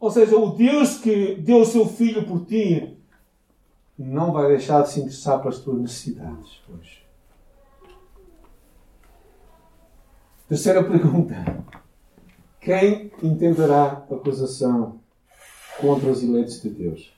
Ou 0.00 0.10
seja, 0.10 0.36
o 0.36 0.50
Deus 0.50 0.98
que 0.98 1.36
deu 1.36 1.60
o 1.60 1.64
seu 1.64 1.86
Filho 1.86 2.26
por 2.26 2.44
ti 2.44 2.98
não 3.96 4.32
vai 4.32 4.48
deixar 4.48 4.82
de 4.82 4.90
se 4.90 4.98
interessar 4.98 5.38
pelas 5.38 5.60
tuas 5.60 5.80
necessidades 5.80 6.60
hoje. 6.68 7.06
Terceira 10.48 10.82
pergunta. 10.82 11.64
Quem 12.60 13.12
intentará 13.22 14.04
acusação 14.10 14.98
contra 15.80 16.10
os 16.10 16.20
eleitos 16.20 16.60
de 16.60 16.70
Deus? 16.70 17.16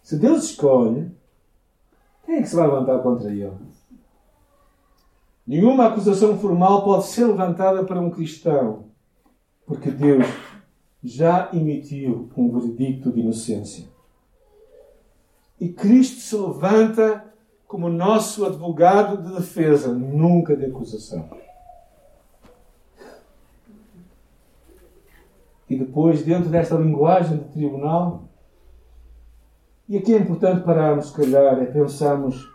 Se 0.00 0.16
Deus 0.16 0.44
escolhe, 0.44 1.18
quem 2.30 2.38
é 2.38 2.42
que 2.42 2.48
se 2.48 2.54
vai 2.54 2.68
levantar 2.68 3.00
contra 3.00 3.28
ele? 3.28 3.50
Nenhuma 5.44 5.88
acusação 5.88 6.38
formal 6.38 6.84
pode 6.84 7.06
ser 7.06 7.24
levantada 7.24 7.82
para 7.82 8.00
um 8.00 8.08
cristão, 8.08 8.84
porque 9.66 9.90
Deus 9.90 10.24
já 11.02 11.50
emitiu 11.52 12.30
um 12.36 12.48
veredicto 12.52 13.10
de 13.10 13.18
inocência. 13.18 13.88
E 15.58 15.70
Cristo 15.70 16.20
se 16.20 16.36
levanta 16.36 17.24
como 17.66 17.88
nosso 17.88 18.46
advogado 18.46 19.20
de 19.20 19.34
defesa, 19.34 19.92
nunca 19.92 20.56
de 20.56 20.66
acusação. 20.66 21.28
E 25.68 25.76
depois, 25.76 26.22
dentro 26.22 26.48
desta 26.48 26.76
linguagem 26.76 27.38
de 27.38 27.44
tribunal, 27.46 28.29
e 29.90 29.98
aqui 29.98 30.14
é 30.14 30.18
importante 30.18 30.62
pararmos, 30.62 31.08
se 31.08 31.12
calhar, 31.12 31.60
é 31.60 31.64
pensarmos, 31.64 32.48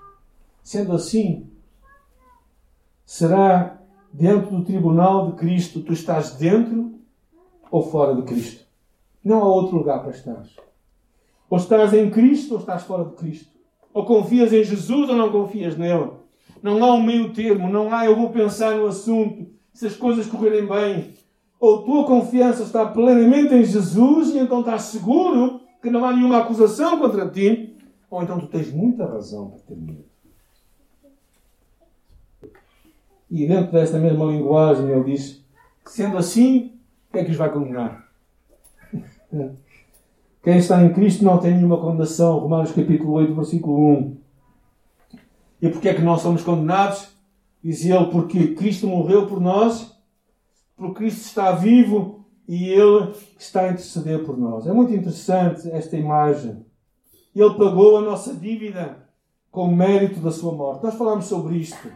sendo 0.64 0.94
assim, 0.94 1.50
será 3.06 3.78
dentro 4.14 4.52
do 4.56 4.64
tribunal 4.64 5.30
de 5.30 5.34
Cristo 5.34 5.82
tu 5.82 5.92
estás 5.92 6.32
dentro 6.36 6.94
ou 7.70 7.84
fora 7.92 8.16
de 8.16 8.22
Cristo? 8.22 8.64
Não 9.22 9.42
há 9.42 9.50
outro 9.50 9.76
lugar 9.76 10.02
para 10.02 10.12
estar. 10.12 10.46
Ou 11.50 11.58
estás 11.58 11.94
em 11.94 12.10
Cristo 12.10 12.54
ou 12.54 12.60
estás 12.62 12.84
fora 12.84 13.04
de 13.04 13.16
Cristo. 13.16 13.52
Ou 13.94 14.06
confias 14.06 14.54
em 14.54 14.64
Jesus 14.64 15.10
ou 15.10 15.16
não 15.18 15.30
confias 15.30 15.76
nele. 15.76 16.12
Não 16.64 16.82
há 16.86 16.94
um 16.94 17.04
meio 17.04 17.34
termo, 17.34 17.68
não 17.68 17.94
há 17.94 18.06
eu 18.06 18.16
vou 18.16 18.30
pensar 18.30 18.78
no 18.78 18.88
assunto, 18.88 19.46
se 19.74 19.88
as 19.88 19.96
coisas 19.98 20.26
correrem 20.26 20.66
bem. 20.66 21.14
Ou 21.60 21.84
tua 21.84 22.06
confiança 22.06 22.64
está 22.64 22.86
plenamente 22.86 23.54
em 23.54 23.66
Jesus 23.66 24.30
e 24.30 24.38
então 24.38 24.62
estás 24.62 24.84
seguro 24.84 25.65
que 25.86 25.92
não 25.92 26.04
há 26.04 26.12
nenhuma 26.12 26.40
acusação 26.40 26.98
contra 27.00 27.30
ti, 27.30 27.78
ou 28.10 28.24
então 28.24 28.40
tu 28.40 28.48
tens 28.48 28.74
muita 28.74 29.06
razão 29.06 29.52
para 29.52 29.60
ter 29.60 29.76
medo. 29.78 30.04
E 33.30 33.48
dentro 33.48 33.72
desta 33.72 34.00
mesma 34.00 34.26
linguagem 34.26 34.90
ele 34.90 35.04
diz: 35.04 35.46
sendo 35.86 36.18
assim, 36.18 36.80
quem 37.12 37.22
é 37.22 37.26
que 37.26 37.32
os 37.32 37.38
vai 37.38 37.52
condenar? 37.52 38.04
Quem 40.42 40.58
está 40.58 40.84
em 40.84 40.94
Cristo 40.94 41.26
não 41.26 41.40
tem 41.40 41.56
nenhuma 41.56 41.82
condenação. 41.82 42.38
Romanos 42.38 42.72
capítulo 42.72 43.14
8, 43.14 43.34
versículo 43.34 43.98
1. 43.98 44.18
E 45.60 45.70
porquê 45.70 45.90
é 45.90 45.94
que 45.96 46.04
nós 46.04 46.22
somos 46.22 46.44
condenados? 46.44 47.10
Diz 47.64 47.84
ele, 47.84 48.06
porque 48.12 48.54
Cristo 48.54 48.86
morreu 48.86 49.26
por 49.26 49.42
nós, 49.42 49.92
porque 50.78 51.00
Cristo 51.00 51.22
está 51.22 51.52
vivo 51.52 52.15
e 52.48 52.70
Ele 52.70 53.12
está 53.38 53.62
a 53.62 53.70
interceder 53.70 54.24
por 54.24 54.38
nós. 54.38 54.68
É 54.68 54.74
muito 54.74 54.94
interessante 54.94 55.70
esta 55.72 55.98
imagem. 55.98 56.66
Ele 57.36 57.54
pagou 57.56 57.98
a 57.98 58.02
nossa 58.02 58.34
dívida 58.34 58.98
com 59.52 59.66
o 59.66 59.76
mérito 59.76 60.20
da 60.20 60.32
sua 60.32 60.54
morte. 60.54 60.84
Nós 60.84 60.96
falamos 60.96 61.26
sobre 61.26 61.58
isto. 61.58 61.90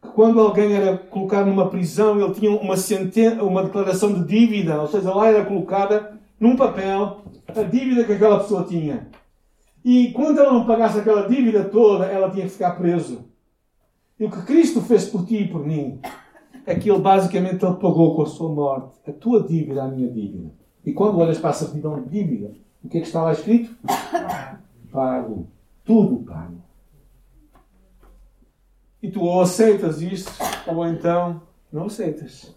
Que 0.00 0.08
quando 0.08 0.40
alguém 0.40 0.74
era 0.74 0.96
colocado 0.96 1.46
numa 1.46 1.68
prisão, 1.68 2.20
ele 2.20 2.34
tinha 2.34 2.50
uma, 2.50 2.76
senten 2.76 3.40
uma 3.40 3.64
declaração 3.64 4.12
de 4.12 4.24
dívida, 4.24 4.80
ou 4.80 4.86
seja, 4.86 5.12
lá 5.12 5.28
era 5.28 5.44
colocada 5.44 6.18
num 6.38 6.56
papel 6.56 7.22
a 7.48 7.62
dívida 7.62 8.04
que 8.04 8.12
aquela 8.12 8.40
pessoa 8.40 8.64
tinha. 8.64 9.08
E 9.84 10.12
quando 10.12 10.38
ela 10.38 10.52
não 10.52 10.66
pagasse 10.66 10.98
aquela 10.98 11.28
dívida 11.28 11.64
toda, 11.64 12.06
ela 12.06 12.30
tinha 12.30 12.44
que 12.44 12.52
ficar 12.52 12.72
preso. 12.72 13.28
E 14.18 14.24
o 14.24 14.30
que 14.30 14.42
Cristo 14.42 14.80
fez 14.80 15.06
por 15.06 15.26
ti 15.26 15.42
e 15.42 15.48
por 15.48 15.66
mim 15.66 16.00
é 16.66 16.74
que 16.74 16.90
ele 16.90 17.00
basicamente 17.00 17.64
ele 17.64 17.74
pagou 17.74 18.16
com 18.16 18.22
a 18.22 18.26
sua 18.26 18.48
morte 18.48 18.98
a 19.06 19.12
tua 19.12 19.42
dívida, 19.42 19.84
a 19.84 19.88
minha 19.88 20.10
dívida. 20.10 20.50
E 20.84 20.92
quando 20.92 21.18
olhas 21.18 21.38
para 21.38 21.50
a 21.50 21.54
certidão 21.54 22.02
de 22.02 22.08
dívida, 22.08 22.52
o 22.82 22.88
que 22.88 22.98
é 22.98 23.00
que 23.00 23.06
está 23.06 23.22
lá 23.22 23.32
escrito? 23.32 23.74
Pago. 24.90 25.48
Tudo 25.84 26.24
pago. 26.24 26.62
E 29.02 29.10
tu 29.10 29.20
ou 29.20 29.42
aceitas 29.42 30.00
isto, 30.00 30.32
ou 30.66 30.86
então 30.86 31.42
não 31.70 31.86
aceitas. 31.86 32.54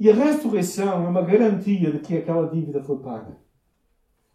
E 0.00 0.10
a 0.10 0.14
ressurreição 0.14 1.04
é 1.04 1.08
uma 1.08 1.22
garantia 1.22 1.92
de 1.92 2.00
que 2.00 2.16
aquela 2.16 2.48
dívida 2.48 2.82
foi 2.82 2.98
paga. 2.98 3.36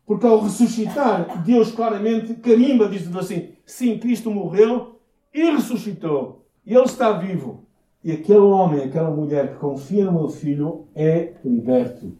Porque 0.05 0.25
ao 0.25 0.39
ressuscitar, 0.39 1.43
Deus 1.43 1.71
claramente 1.71 2.35
carimba, 2.35 2.87
diz 2.87 3.13
assim: 3.15 3.49
sim, 3.65 3.99
Cristo 3.99 4.31
morreu 4.31 4.99
e 5.33 5.51
ressuscitou. 5.51 6.40
E 6.65 6.73
ele 6.73 6.85
está 6.85 7.11
vivo. 7.13 7.65
E 8.03 8.11
aquele 8.11 8.39
homem, 8.39 8.83
aquela 8.83 9.11
mulher 9.11 9.53
que 9.53 9.59
confia 9.59 10.05
no 10.05 10.13
meu 10.13 10.29
filho 10.29 10.87
é 10.95 11.33
liberto. 11.43 12.17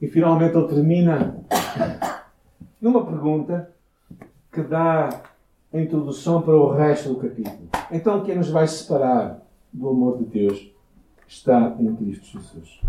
E 0.00 0.06
finalmente 0.08 0.56
ele 0.56 0.68
termina 0.68 1.44
numa 2.80 3.04
pergunta 3.04 3.72
que 4.52 4.62
dá 4.62 5.22
a 5.72 5.80
introdução 5.80 6.42
para 6.42 6.56
o 6.56 6.72
resto 6.72 7.10
do 7.10 7.16
capítulo. 7.16 7.68
Então, 7.90 8.24
quem 8.24 8.36
nos 8.36 8.50
vai 8.50 8.66
separar 8.66 9.42
do 9.72 9.88
amor 9.88 10.18
de 10.18 10.24
Deus 10.24 10.72
está 11.28 11.76
em 11.78 11.94
Cristo 11.94 12.38
Jesus. 12.38 12.80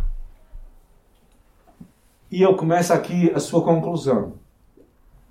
E 2.31 2.43
ele 2.43 2.55
começa 2.55 2.93
aqui 2.93 3.31
a 3.31 3.39
sua 3.39 3.63
conclusão. 3.63 4.33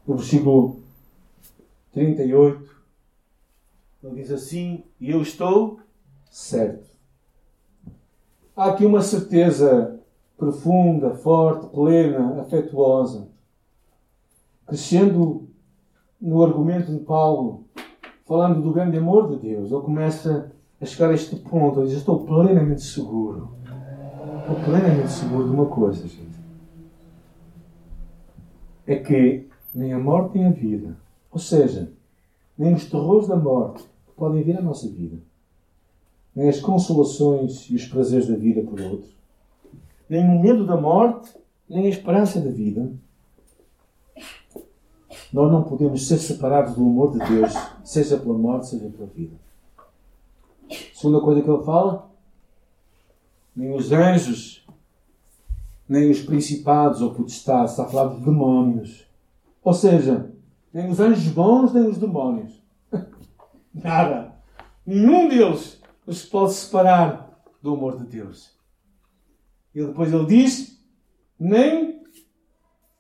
No 0.07 0.16
versículo 0.16 0.81
38, 1.92 2.75
ele 4.06 4.22
diz 4.22 4.30
assim: 4.30 4.84
E 5.00 5.10
eu 5.10 5.20
estou 5.20 5.80
certo. 6.30 6.86
Há 8.54 8.66
aqui 8.66 8.86
uma 8.86 9.02
certeza 9.02 10.00
profunda, 10.36 11.14
forte, 11.14 11.66
plena, 11.68 12.40
afetuosa. 12.40 13.28
Crescendo 14.66 15.48
no 16.20 16.42
argumento 16.42 16.92
de 16.92 16.98
Paulo, 17.00 17.64
falando 18.24 18.62
do 18.62 18.72
grande 18.72 18.96
amor 18.96 19.28
de 19.30 19.36
Deus, 19.36 19.70
ele 19.70 19.82
começa 19.82 20.52
a 20.80 20.86
chegar 20.86 21.10
a 21.10 21.14
este 21.14 21.36
ponto. 21.36 21.80
Ele 21.80 21.88
diz: 21.88 21.98
Estou 21.98 22.24
plenamente 22.24 22.82
seguro. 22.82 23.56
Estou 24.40 24.56
plenamente 24.64 25.10
seguro 25.10 25.48
de 25.48 25.54
uma 25.54 25.66
coisa, 25.66 26.06
gente. 26.06 26.36
É 28.86 28.96
que 28.96 29.48
nem 29.74 29.92
a 29.92 29.98
morte 29.98 30.38
nem 30.38 30.46
a 30.46 30.50
vida, 30.50 30.96
ou 31.30 31.40
seja, 31.40 31.90
nem 32.56 32.72
os 32.72 32.88
terrores 32.88 33.26
da 33.26 33.34
morte 33.34 33.84
podem 34.16 34.42
vir 34.42 34.59
à 34.59 34.62
nossa 34.62 34.88
vida, 34.88 35.18
nem 36.35 36.48
as 36.48 36.61
consolações 36.61 37.68
e 37.70 37.76
os 37.76 37.87
prazeres 37.87 38.26
da 38.26 38.37
vida 38.37 38.62
por 38.62 38.81
outro, 38.81 39.11
nem 40.09 40.24
o 40.24 40.40
medo 40.40 40.66
da 40.66 40.76
morte, 40.76 41.35
nem 41.68 41.87
a 41.87 41.88
esperança 41.88 42.40
da 42.40 42.50
vida. 42.50 42.92
Nós 45.33 45.50
não 45.50 45.64
podemos 45.64 46.07
ser 46.07 46.18
separados 46.18 46.74
do 46.74 46.83
amor 46.83 47.12
de 47.12 47.18
Deus, 47.18 47.52
seja 47.85 48.16
pela 48.16 48.38
morte, 48.38 48.68
seja 48.68 48.88
pela 48.88 49.07
vida. 49.09 49.37
Segunda 50.94 51.20
coisa 51.20 51.42
que 51.42 51.50
ele 51.50 51.62
fala, 51.62 52.11
nem 53.55 53.74
os 53.74 53.92
anjos, 53.92 54.66
nem 55.88 56.11
os 56.11 56.20
principados 56.20 57.00
ou 57.02 57.14
potestades, 57.14 57.72
está 57.72 57.85
a 57.85 57.88
falar 57.88 58.14
de 58.14 58.24
demónios. 58.24 59.07
Ou 59.62 59.74
seja, 59.74 60.31
nem 60.72 60.88
os 60.88 61.00
anjos 61.00 61.29
bons, 61.29 61.72
nem 61.72 61.88
os 61.88 61.98
demónios. 61.98 62.55
Nada. 63.82 64.34
Nenhum 64.84 65.28
deles 65.28 65.80
nos 66.06 66.24
pode 66.24 66.54
separar 66.54 67.30
do 67.62 67.74
amor 67.74 67.98
de 67.98 68.04
Deus. 68.04 68.56
E 69.74 69.84
depois 69.84 70.12
ele 70.12 70.26
diz: 70.26 70.82
nem 71.38 72.02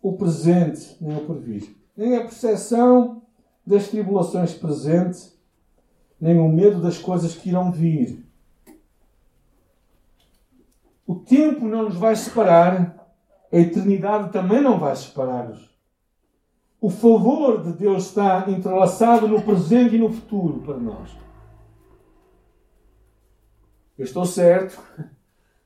o 0.02 0.12
presente, 0.16 0.96
nem 1.00 1.16
o 1.16 1.24
porvir, 1.24 1.74
nem 1.96 2.16
a 2.16 2.20
percepção 2.20 3.22
das 3.66 3.88
tribulações 3.88 4.52
presentes, 4.52 5.36
nem 6.20 6.38
o 6.38 6.48
medo 6.48 6.80
das 6.80 6.98
coisas 6.98 7.34
que 7.34 7.48
irão 7.48 7.72
vir. 7.72 8.24
O 11.06 11.14
tempo 11.14 11.66
não 11.66 11.84
nos 11.84 11.96
vai 11.96 12.14
separar, 12.16 13.14
a 13.52 13.56
eternidade 13.56 14.32
também 14.32 14.60
não 14.60 14.78
vai 14.78 14.94
separar-nos. 14.94 15.75
O 16.80 16.90
favor 16.90 17.62
de 17.62 17.72
Deus 17.72 18.06
está 18.06 18.44
entrelaçado 18.48 19.26
no 19.26 19.42
presente 19.42 19.96
e 19.96 19.98
no 19.98 20.12
futuro 20.12 20.60
para 20.60 20.76
nós. 20.76 21.10
Eu 23.98 24.04
estou 24.04 24.26
certo 24.26 24.78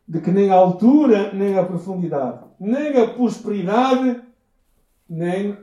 de 0.07 0.21
que 0.21 0.31
nem 0.31 0.51
a 0.51 0.55
altura, 0.55 1.33
nem 1.33 1.59
a 1.59 1.65
profundidade, 1.65 2.45
nem 2.59 2.97
a 2.97 3.09
prosperidade, 3.09 4.23
nem 5.09 5.57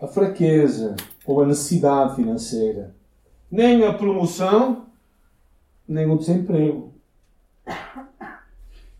a 0.00 0.06
fraqueza 0.06 0.94
ou 1.26 1.42
a 1.42 1.46
necessidade 1.46 2.16
financeira, 2.16 2.94
nem 3.50 3.84
a 3.84 3.92
promoção, 3.92 4.86
nem 5.86 6.08
o 6.08 6.16
desemprego, 6.16 6.94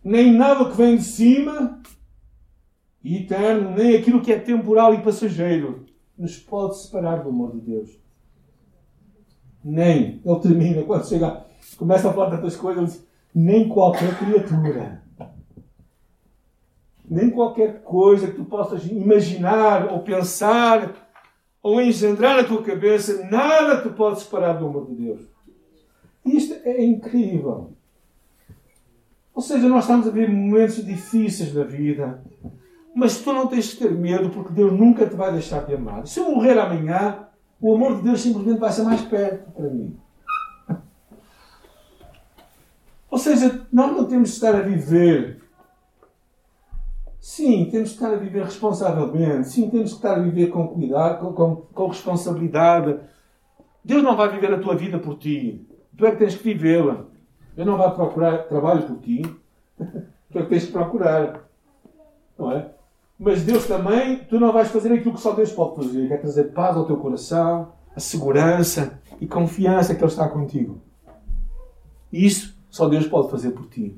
nem 0.03 0.33
nada 0.33 0.69
que 0.69 0.77
vem 0.77 0.97
de 0.97 1.05
cima 1.05 1.81
e 3.03 3.19
eterno, 3.19 3.71
nem 3.71 3.97
aquilo 3.97 4.21
que 4.21 4.33
é 4.33 4.39
temporal 4.39 4.95
e 4.95 5.03
passageiro, 5.03 5.87
nos 6.17 6.37
pode 6.37 6.79
separar 6.79 7.23
do 7.23 7.31
amor 7.31 7.53
de 7.53 7.61
Deus. 7.61 7.99
Nem. 9.65 10.21
Ele 10.25 10.41
termina, 10.41 10.83
quando 10.83 11.09
chega, 11.09 11.47
começa 11.77 12.11
a 12.11 12.13
falar 12.13 12.31
tantas 12.31 12.57
coisas, 12.57 13.07
nem 13.35 13.69
qualquer 13.69 14.19
criatura. 14.19 15.03
Nem 17.09 17.31
qualquer 17.31 17.83
coisa 17.83 18.29
que 18.29 18.35
tu 18.35 18.45
possas 18.45 18.85
imaginar 18.87 19.93
ou 19.93 20.01
pensar 20.01 20.95
ou 21.63 21.81
engendrar 21.81 22.37
na 22.37 22.45
tua 22.45 22.63
cabeça, 22.63 23.25
nada 23.27 23.83
te 23.83 23.89
pode 23.91 24.21
separar 24.21 24.55
do 24.55 24.67
amor 24.67 24.87
de 24.87 24.95
Deus. 24.95 25.21
Isto 26.25 26.55
é 26.65 26.85
incrível. 26.85 27.73
Ou 29.35 29.43
seja, 29.43 29.69
nós 29.69 29.85
estamos 29.85 30.07
a 30.07 30.11
viver 30.11 30.31
momentos 30.31 30.85
difíceis 30.85 31.53
da 31.53 31.65
vida, 31.65 32.23
mas 32.95 33.19
tu 33.19 33.33
não 33.33 33.47
tens 33.47 33.67
de 33.67 33.77
ter 33.77 33.91
medo 33.93 34.31
porque 34.31 34.53
Deus 34.53 34.73
nunca 34.73 35.07
te 35.07 35.15
vai 35.15 35.33
deixar 35.33 35.65
de 35.65 35.75
amar. 35.75 36.07
Se 36.07 36.21
eu 36.21 36.31
morrer 36.31 36.59
amanhã, 36.59 37.27
o 37.61 37.75
amor 37.75 37.97
de 37.97 38.03
Deus 38.03 38.21
simplesmente 38.21 38.59
vai 38.59 38.73
ser 38.73 38.83
mais 38.83 39.03
perto 39.03 39.51
para 39.53 39.69
mim. 39.69 39.97
Ou 43.11 43.19
seja, 43.19 43.67
nós 43.73 43.93
não 43.93 44.05
temos 44.05 44.29
de 44.29 44.35
estar 44.37 44.55
a 44.55 44.61
viver. 44.61 45.43
Sim, 47.21 47.69
temos 47.71 47.91
de 47.91 47.95
estar 47.97 48.13
a 48.13 48.17
viver 48.17 48.45
responsavelmente. 48.45 49.49
Sim, 49.49 49.69
temos 49.69 49.91
de 49.91 49.97
estar 49.97 50.17
a 50.17 50.21
viver 50.21 50.47
com 50.49 50.69
cuidado, 50.69 51.21
com, 51.21 51.33
com, 51.33 51.57
com 51.57 51.87
responsabilidade. 51.89 52.99
Deus 53.85 54.03
não 54.03 54.17
vai 54.17 54.29
viver 54.29 54.55
a 54.55 54.61
tua 54.61 54.77
vida 54.77 54.99
por 54.99 55.19
ti. 55.19 55.67
Tu 55.97 56.07
é 56.07 56.13
que 56.13 56.19
tens 56.19 56.37
que 56.37 56.45
vivê-la. 56.45 57.05
Ele 57.57 57.69
não 57.69 57.77
vai 57.77 57.93
procurar 57.95 58.45
trabalho 58.45 58.83
por 58.83 58.99
ti. 58.99 59.23
Tu 60.31 60.39
é 60.39 60.43
que 60.43 60.49
tens 60.49 60.67
que 60.67 60.73
procurar. 60.73 61.41
Não 62.39 62.53
é? 62.53 62.71
Mas 63.23 63.43
Deus 63.43 63.67
também, 63.67 64.25
tu 64.31 64.41
não 64.41 64.51
vais 64.51 64.69
fazer 64.69 64.91
aquilo 64.95 65.13
que 65.13 65.21
só 65.21 65.33
Deus 65.33 65.53
pode 65.53 65.77
fazer, 65.77 66.09
que 66.09 66.15
é 66.15 66.17
trazer 66.17 66.45
paz 66.55 66.75
ao 66.75 66.87
teu 66.87 66.97
coração, 66.97 67.69
a 67.95 68.01
segurança 68.01 68.99
e 69.21 69.27
confiança 69.27 69.95
que 69.95 70.03
Ele 70.03 70.11
está 70.11 70.27
contigo. 70.27 70.81
E 72.11 72.25
isso 72.25 72.59
só 72.71 72.89
Deus 72.89 73.07
pode 73.07 73.31
fazer 73.31 73.51
por 73.51 73.67
ti. 73.69 73.95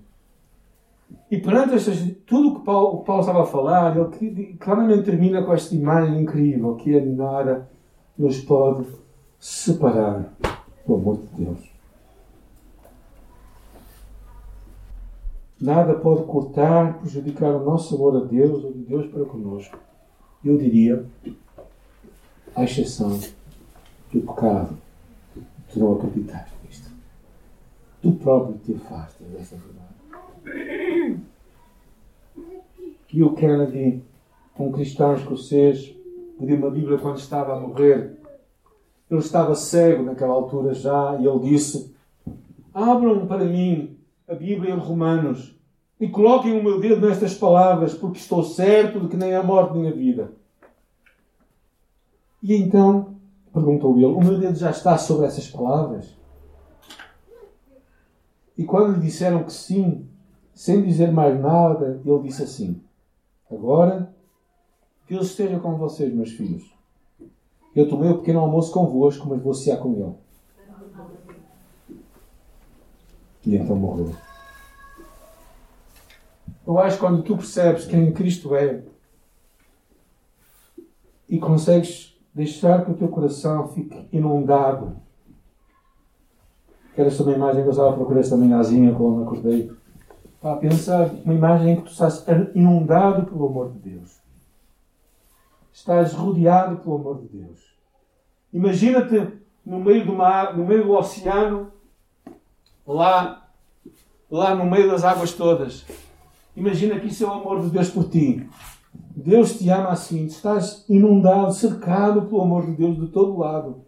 E 1.30 1.38
perante 1.38 1.76
estas, 1.76 1.98
tudo 2.26 2.48
o 2.48 2.54
que 2.58 2.64
Paulo, 2.64 3.04
Paulo 3.04 3.20
estava 3.20 3.42
a 3.42 3.46
falar, 3.46 3.96
ele 3.96 4.56
claramente 4.58 5.04
termina 5.04 5.44
com 5.44 5.52
esta 5.52 5.72
imagem 5.72 6.20
incrível 6.20 6.74
que 6.74 6.96
é 6.96 7.00
nada 7.00 7.70
nos 8.18 8.40
pode 8.40 8.86
separar 9.38 10.34
do 10.84 10.94
amor 10.96 11.18
de 11.18 11.44
Deus. 11.44 11.71
Nada 15.62 15.94
pode 15.94 16.24
cortar, 16.24 16.98
prejudicar 16.98 17.54
o 17.54 17.64
nosso 17.64 17.94
amor 17.94 18.16
a 18.16 18.24
Deus 18.24 18.64
ou 18.64 18.72
de 18.72 18.80
Deus 18.80 19.06
para 19.06 19.24
conosco. 19.24 19.78
Eu 20.44 20.58
diria, 20.58 21.06
à 22.56 22.64
exceção 22.64 23.16
do 24.12 24.20
pecado. 24.22 24.76
Tu 25.72 25.78
não 25.78 25.92
acreditaste 25.92 26.52
nisto. 26.66 26.90
Tu 28.02 28.10
próprio 28.14 28.58
te 28.58 28.74
afastas 28.74 29.24
desta 29.28 29.56
verdade. 29.56 31.22
O 33.22 33.32
Kennedy, 33.34 34.02
um 34.58 34.72
cristão 34.72 35.14
escocês, 35.14 35.94
pediu 36.40 36.56
uma 36.56 36.72
Bíblia 36.72 36.98
quando 36.98 37.18
estava 37.18 37.54
a 37.54 37.60
morrer. 37.60 38.18
Ele 39.08 39.20
estava 39.20 39.54
cego 39.54 40.02
naquela 40.02 40.34
altura 40.34 40.74
já 40.74 41.16
e 41.20 41.24
ele 41.24 41.50
disse: 41.50 41.94
Abram 42.74 43.28
para 43.28 43.44
mim 43.44 43.96
a 44.28 44.34
Bíblia 44.34 44.74
em 44.74 44.78
Romanos 44.78 45.56
e 46.00 46.08
coloquem 46.08 46.58
o 46.58 46.62
meu 46.62 46.80
dedo 46.80 47.06
nestas 47.06 47.34
palavras, 47.34 47.94
porque 47.94 48.18
estou 48.18 48.42
certo 48.42 49.00
de 49.00 49.08
que 49.08 49.16
nem 49.16 49.34
a 49.34 49.42
morte 49.42 49.76
nem 49.76 49.88
a 49.88 49.92
vida. 49.92 50.32
E 52.42 52.56
então, 52.56 53.14
perguntou 53.52 53.96
ele, 53.96 54.06
o 54.06 54.20
meu 54.20 54.38
dedo 54.38 54.56
já 54.56 54.70
está 54.70 54.98
sobre 54.98 55.26
essas 55.26 55.46
palavras? 55.46 56.16
E 58.58 58.64
quando 58.64 58.94
lhe 58.94 59.00
disseram 59.00 59.44
que 59.44 59.52
sim, 59.52 60.06
sem 60.54 60.82
dizer 60.82 61.12
mais 61.12 61.40
nada, 61.40 62.00
ele 62.04 62.22
disse 62.22 62.42
assim: 62.42 62.82
Agora, 63.50 64.12
Deus 65.08 65.28
esteja 65.28 65.58
com 65.58 65.76
vocês, 65.76 66.12
meus 66.12 66.32
filhos. 66.32 66.72
Eu 67.74 67.88
tomei 67.88 68.10
o 68.10 68.18
pequeno 68.18 68.40
almoço 68.40 68.72
convosco, 68.72 69.28
mas 69.28 69.42
vou 69.42 69.54
cear 69.54 69.78
com 69.78 69.94
ele. 69.94 70.14
E 73.44 73.56
então 73.56 73.76
morreu. 73.76 74.14
Eu 76.66 76.78
acho 76.78 76.96
que 76.96 77.00
quando 77.00 77.22
tu 77.22 77.36
percebes 77.36 77.86
quem 77.86 78.12
Cristo 78.12 78.54
é 78.54 78.82
e 81.28 81.38
consegues 81.38 82.16
deixar 82.34 82.84
que 82.84 82.92
o 82.92 82.94
teu 82.94 83.08
coração 83.08 83.68
fique 83.68 84.08
inundado. 84.12 84.96
Quero 86.94 87.08
esta 87.08 87.22
uma 87.22 87.32
imagem 87.32 87.62
que 87.62 87.68
eu 87.68 87.72
estava 87.72 87.90
a 87.90 87.94
procurar 87.94 88.20
esta 88.20 88.36
manhãzinha 88.36 88.94
quando 88.94 89.22
acordei. 89.22 89.72
Para 90.40 90.56
pensar 90.56 91.10
uma 91.24 91.34
imagem 91.34 91.72
em 91.72 91.76
que 91.76 91.82
tu 91.82 91.92
estás 91.92 92.24
inundado 92.54 93.26
pelo 93.26 93.46
amor 93.46 93.72
de 93.72 93.78
Deus. 93.78 94.20
Estás 95.72 96.12
rodeado 96.12 96.76
pelo 96.76 96.96
amor 96.96 97.20
de 97.20 97.28
Deus. 97.28 97.60
Imagina-te 98.52 99.40
no 99.64 99.80
meio 99.80 100.04
do 100.04 100.12
mar, 100.12 100.56
no 100.56 100.66
meio 100.66 100.84
do 100.84 100.92
oceano, 100.92 101.72
lá, 102.86 103.48
lá 104.30 104.54
no 104.54 104.64
meio 104.64 104.90
das 104.90 105.04
águas 105.04 105.32
todas. 105.32 105.84
Imagina 106.56 107.00
que 107.00 107.06
isso 107.06 107.24
é 107.24 107.26
o 107.26 107.32
amor 107.32 107.62
de 107.62 107.70
Deus 107.70 107.90
por 107.90 108.08
ti. 108.08 108.48
Deus 108.92 109.58
te 109.58 109.68
ama 109.70 109.90
assim. 109.90 110.26
Estás 110.26 110.84
inundado, 110.88 111.52
cercado 111.52 112.22
pelo 112.22 112.42
amor 112.42 112.66
de 112.66 112.72
Deus 112.72 112.96
de 112.96 113.06
todo 113.08 113.38
lado. 113.38 113.84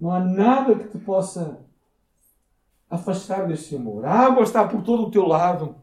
Não 0.00 0.10
há 0.10 0.20
nada 0.20 0.74
que 0.74 0.88
te 0.88 0.98
possa 0.98 1.60
afastar 2.90 3.46
desse 3.46 3.76
amor. 3.76 4.04
A 4.04 4.12
água 4.12 4.42
está 4.42 4.66
por 4.66 4.82
todo 4.82 5.04
o 5.04 5.10
teu 5.10 5.26
lado. 5.26 5.76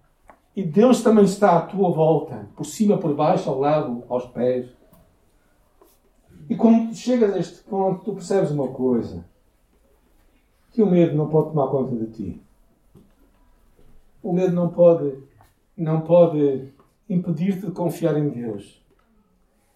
E 0.56 0.64
Deus 0.64 1.02
também 1.02 1.24
está 1.24 1.58
à 1.58 1.62
tua 1.62 1.90
volta. 1.92 2.50
Por 2.56 2.66
cima, 2.66 2.98
por 2.98 3.16
baixo, 3.16 3.50
ao 3.50 3.60
lado, 3.60 4.04
aos 4.10 4.26
pés. 4.26 4.70
E 6.50 6.56
quando 6.56 6.94
chegas 6.94 7.34
a 7.34 7.40
este 7.40 7.64
ponto, 7.64 8.04
tu 8.04 8.14
percebes 8.14 8.52
uma 8.52 8.68
coisa. 8.68 9.24
Que 10.72 10.82
o 10.82 10.90
medo 10.90 11.16
não 11.16 11.28
pode 11.28 11.50
tomar 11.50 11.68
conta 11.68 11.96
de 11.96 12.08
ti. 12.12 12.42
O 14.24 14.32
medo 14.32 14.54
não 14.54 14.70
pode, 14.70 15.18
não 15.76 16.02
pode 16.02 16.70
impedir-te 17.10 17.66
de 17.66 17.72
confiar 17.72 18.18
em 18.18 18.30
Deus. 18.30 18.82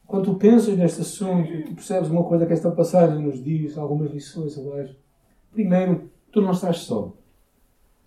Quando 0.07 0.25
tu 0.25 0.35
pensas 0.35 0.77
neste 0.77 1.01
assunto, 1.01 1.49
percebes 1.73 2.09
uma 2.09 2.23
coisa 2.23 2.45
que 2.45 2.53
esta 2.53 2.71
passagem 2.71 3.23
nos 3.23 3.43
diz, 3.43 3.77
algumas 3.77 4.11
lições, 4.11 4.57
abaixo. 4.57 4.95
Primeiro, 5.51 6.09
tu 6.31 6.41
não 6.41 6.51
estás 6.51 6.79
só. 6.79 7.11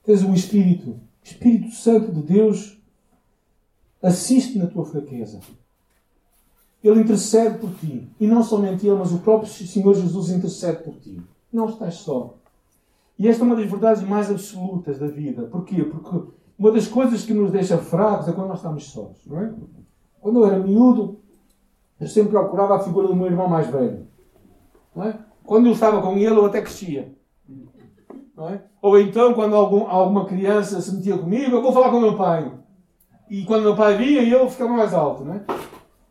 Tens 0.05 0.23
um 0.23 0.33
Espírito. 0.33 0.99
Espírito 1.23 1.75
Santo 1.75 2.13
de 2.13 2.23
Deus 2.23 2.81
assiste 4.01 4.59
na 4.59 4.67
tua 4.67 4.85
fraqueza. 4.85 5.41
Ele 6.83 7.01
intercede 7.01 7.59
por 7.59 7.75
ti. 7.75 8.09
E 8.21 8.27
não 8.27 8.43
somente 8.43 8.87
Ele, 8.87 8.97
mas 8.97 9.13
o 9.13 9.19
próprio 9.19 9.51
Senhor 9.51 9.95
Jesus 9.95 10.31
intercede 10.31 10.85
por 10.85 10.95
ti. 10.95 11.21
Não 11.53 11.69
estás 11.69 11.97
só. 11.97 12.39
E 13.19 13.27
esta 13.27 13.43
é 13.43 13.47
uma 13.47 13.57
das 13.57 13.67
verdades 13.67 14.03
mais 14.03 14.31
absolutas 14.31 14.99
da 14.99 15.09
vida. 15.09 15.45
Porquê? 15.45 15.83
Porque 15.83 16.31
uma 16.59 16.71
das 16.71 16.87
coisas 16.87 17.25
que 17.25 17.35
nos 17.35 17.51
deixa 17.51 17.77
fracos 17.79 18.29
é 18.29 18.33
quando 18.33 18.49
nós 18.49 18.59
estamos 18.59 18.91
sós. 18.91 19.27
Não 19.27 19.41
é? 19.41 19.53
Quando 20.21 20.41
eu 20.41 20.47
era 20.47 20.59
miúdo, 20.59 21.21
eu 22.01 22.07
sempre 22.07 22.31
procurava 22.31 22.77
a 22.77 22.81
figura 22.81 23.09
do 23.09 23.17
meu 23.17 23.27
irmão 23.27 23.49
mais 23.49 23.67
velho. 23.67 24.07
Não 24.95 25.05
é? 25.05 25.19
Quando 25.45 25.67
eu 25.67 25.73
estava 25.73 26.01
com 26.01 26.17
ele, 26.17 26.37
eu 26.37 26.47
até 26.47 26.61
crescia. 26.61 27.13
Não 28.37 28.49
é? 28.51 28.63
Ou 28.81 28.99
então, 29.01 29.35
quando 29.35 29.57
algum, 29.57 29.89
alguma 29.89 30.25
criança 30.25 30.81
se 30.81 30.95
metia 30.95 31.19
comigo, 31.19 31.57
eu 31.57 31.63
vou 31.63 31.73
falar 31.73 31.91
com 31.91 32.01
meu 32.01 32.17
pai. 32.17 32.53
E 33.29 33.45
quando 33.45 33.63
meu 33.63 33.77
pai 33.77 33.97
via, 33.97 34.23
eu 34.23 34.49
ficava 34.49 34.73
mais 34.73 34.95
alto. 34.95 35.25
Não 35.25 35.35
é? 35.35 35.45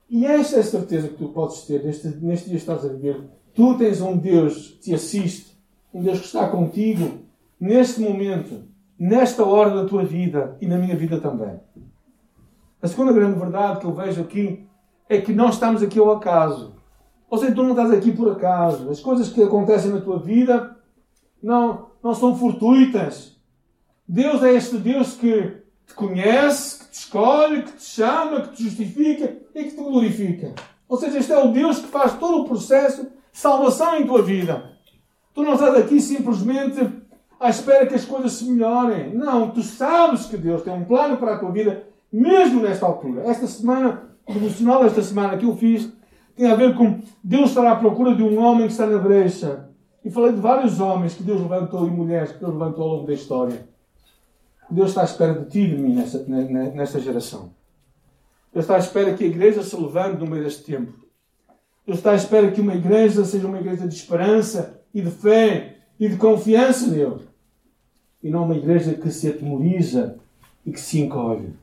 E 0.09 0.25
esta 0.25 0.57
é 0.57 0.59
a 0.59 0.63
certeza 0.63 1.07
que 1.07 1.15
tu 1.15 1.29
podes 1.29 1.61
ter 1.63 1.83
neste, 1.83 2.07
neste 2.07 2.49
dia 2.49 2.55
que 2.55 2.61
estás 2.61 2.83
a 2.85 2.89
viver. 2.89 3.29
Tu 3.53 3.77
tens 3.77 4.01
um 4.01 4.17
Deus 4.17 4.67
que 4.67 4.79
te 4.79 4.93
assiste, 4.93 5.56
um 5.97 6.01
Deus 6.03 6.19
que 6.19 6.25
está 6.25 6.47
contigo 6.47 7.21
neste 7.59 7.99
momento, 7.99 8.65
nesta 8.99 9.43
hora 9.43 9.71
da 9.71 9.89
tua 9.89 10.05
vida 10.05 10.55
e 10.61 10.67
na 10.67 10.77
minha 10.77 10.95
vida 10.95 11.19
também. 11.19 11.59
A 12.79 12.87
segunda 12.87 13.11
grande 13.11 13.39
verdade 13.39 13.79
que 13.79 13.85
eu 13.87 13.93
vejo 13.93 14.21
aqui 14.21 14.67
é 15.09 15.19
que 15.19 15.33
não 15.33 15.49
estamos 15.49 15.81
aqui 15.81 15.97
ao 15.97 16.11
acaso. 16.11 16.75
Ou 17.27 17.37
seja, 17.39 17.55
tu 17.55 17.63
não 17.63 17.71
estás 17.71 17.91
aqui 17.91 18.11
por 18.11 18.31
acaso. 18.31 18.91
As 18.91 18.99
coisas 18.99 19.29
que 19.29 19.41
acontecem 19.41 19.91
na 19.91 19.99
tua 19.99 20.19
vida 20.19 20.77
não, 21.41 21.87
não 22.03 22.13
são 22.13 22.37
fortuitas. 22.37 23.35
Deus 24.07 24.43
é 24.43 24.53
este 24.53 24.77
Deus 24.77 25.15
que 25.15 25.63
te 25.87 25.95
conhece, 25.95 26.79
que 26.79 26.91
te 26.91 26.93
escolhe, 26.93 27.63
que 27.63 27.71
te 27.71 27.83
chama, 27.83 28.41
que 28.41 28.55
te 28.55 28.63
justifica 28.63 29.35
e 29.55 29.63
que 29.63 29.71
te 29.71 29.83
glorifica. 29.83 30.53
Ou 30.87 30.95
seja, 30.95 31.17
este 31.17 31.31
é 31.31 31.43
o 31.43 31.51
Deus 31.51 31.79
que 31.79 31.87
faz 31.87 32.13
todo 32.19 32.43
o 32.43 32.47
processo 32.47 33.05
de 33.05 33.09
salvação 33.33 33.95
em 33.95 34.05
tua 34.05 34.21
vida. 34.21 34.76
Tu 35.37 35.43
não 35.43 35.53
estás 35.53 35.75
aqui 35.75 36.01
simplesmente 36.01 36.79
à 37.39 37.51
espera 37.51 37.85
que 37.85 37.93
as 37.93 38.03
coisas 38.03 38.31
se 38.31 38.45
melhorem. 38.49 39.13
Não, 39.13 39.51
tu 39.51 39.61
sabes 39.61 40.25
que 40.25 40.35
Deus 40.35 40.63
tem 40.63 40.73
um 40.73 40.83
plano 40.83 41.17
para 41.17 41.35
a 41.35 41.37
tua 41.37 41.51
vida, 41.51 41.83
mesmo 42.11 42.59
nesta 42.59 42.87
altura. 42.87 43.21
Esta 43.21 43.45
semana 43.45 44.01
o 44.27 44.33
devocional 44.33 44.83
desta 44.83 45.03
semana 45.03 45.37
que 45.37 45.45
eu 45.45 45.55
fiz 45.55 45.93
tem 46.35 46.49
a 46.49 46.55
ver 46.55 46.75
com 46.75 47.01
Deus 47.23 47.49
estar 47.49 47.71
à 47.71 47.75
procura 47.75 48.15
de 48.15 48.23
um 48.23 48.39
homem 48.39 48.65
que 48.65 48.71
está 48.71 48.87
na 48.87 48.97
brecha. 48.97 49.69
E 50.03 50.09
falei 50.09 50.31
de 50.31 50.41
vários 50.41 50.79
homens 50.79 51.13
que 51.13 51.21
Deus 51.21 51.39
levantou 51.39 51.85
e 51.85 51.91
mulheres 51.91 52.31
que 52.31 52.39
Deus 52.39 52.53
levantou 52.53 52.83
ao 52.85 52.95
longo 52.95 53.05
da 53.05 53.13
história. 53.13 53.69
Deus 54.71 54.89
está 54.89 55.01
à 55.01 55.05
espera 55.05 55.35
de 55.35 55.51
ti 55.51 55.59
e 55.59 55.67
de 55.67 55.77
mim 55.77 55.93
nesta, 55.93 56.17
nesta 56.17 56.99
geração. 56.99 57.51
Deus 58.51 58.65
está 58.65 58.77
à 58.77 58.79
espera 58.79 59.13
que 59.13 59.23
a 59.23 59.27
igreja 59.27 59.61
se 59.61 59.75
levante 59.75 60.17
no 60.17 60.25
meio 60.25 60.43
deste 60.43 60.63
tempo. 60.63 60.93
Deus 61.85 61.99
está 61.99 62.13
à 62.13 62.15
espera 62.15 62.49
que 62.49 62.59
uma 62.59 62.73
igreja 62.73 63.23
seja 63.23 63.47
uma 63.47 63.59
igreja 63.59 63.87
de 63.87 63.93
esperança 63.93 64.76
e 64.93 65.01
de 65.01 65.11
fé 65.11 65.77
e 65.99 66.07
de 66.07 66.17
confiança 66.17 66.87
nele. 66.87 67.27
E 68.21 68.29
não 68.29 68.45
uma 68.45 68.55
igreja 68.55 68.93
que 68.93 69.11
se 69.11 69.27
atemoriza 69.27 70.17
e 70.65 70.71
que 70.71 70.79
se 70.79 70.99
encolhe. 70.99 71.53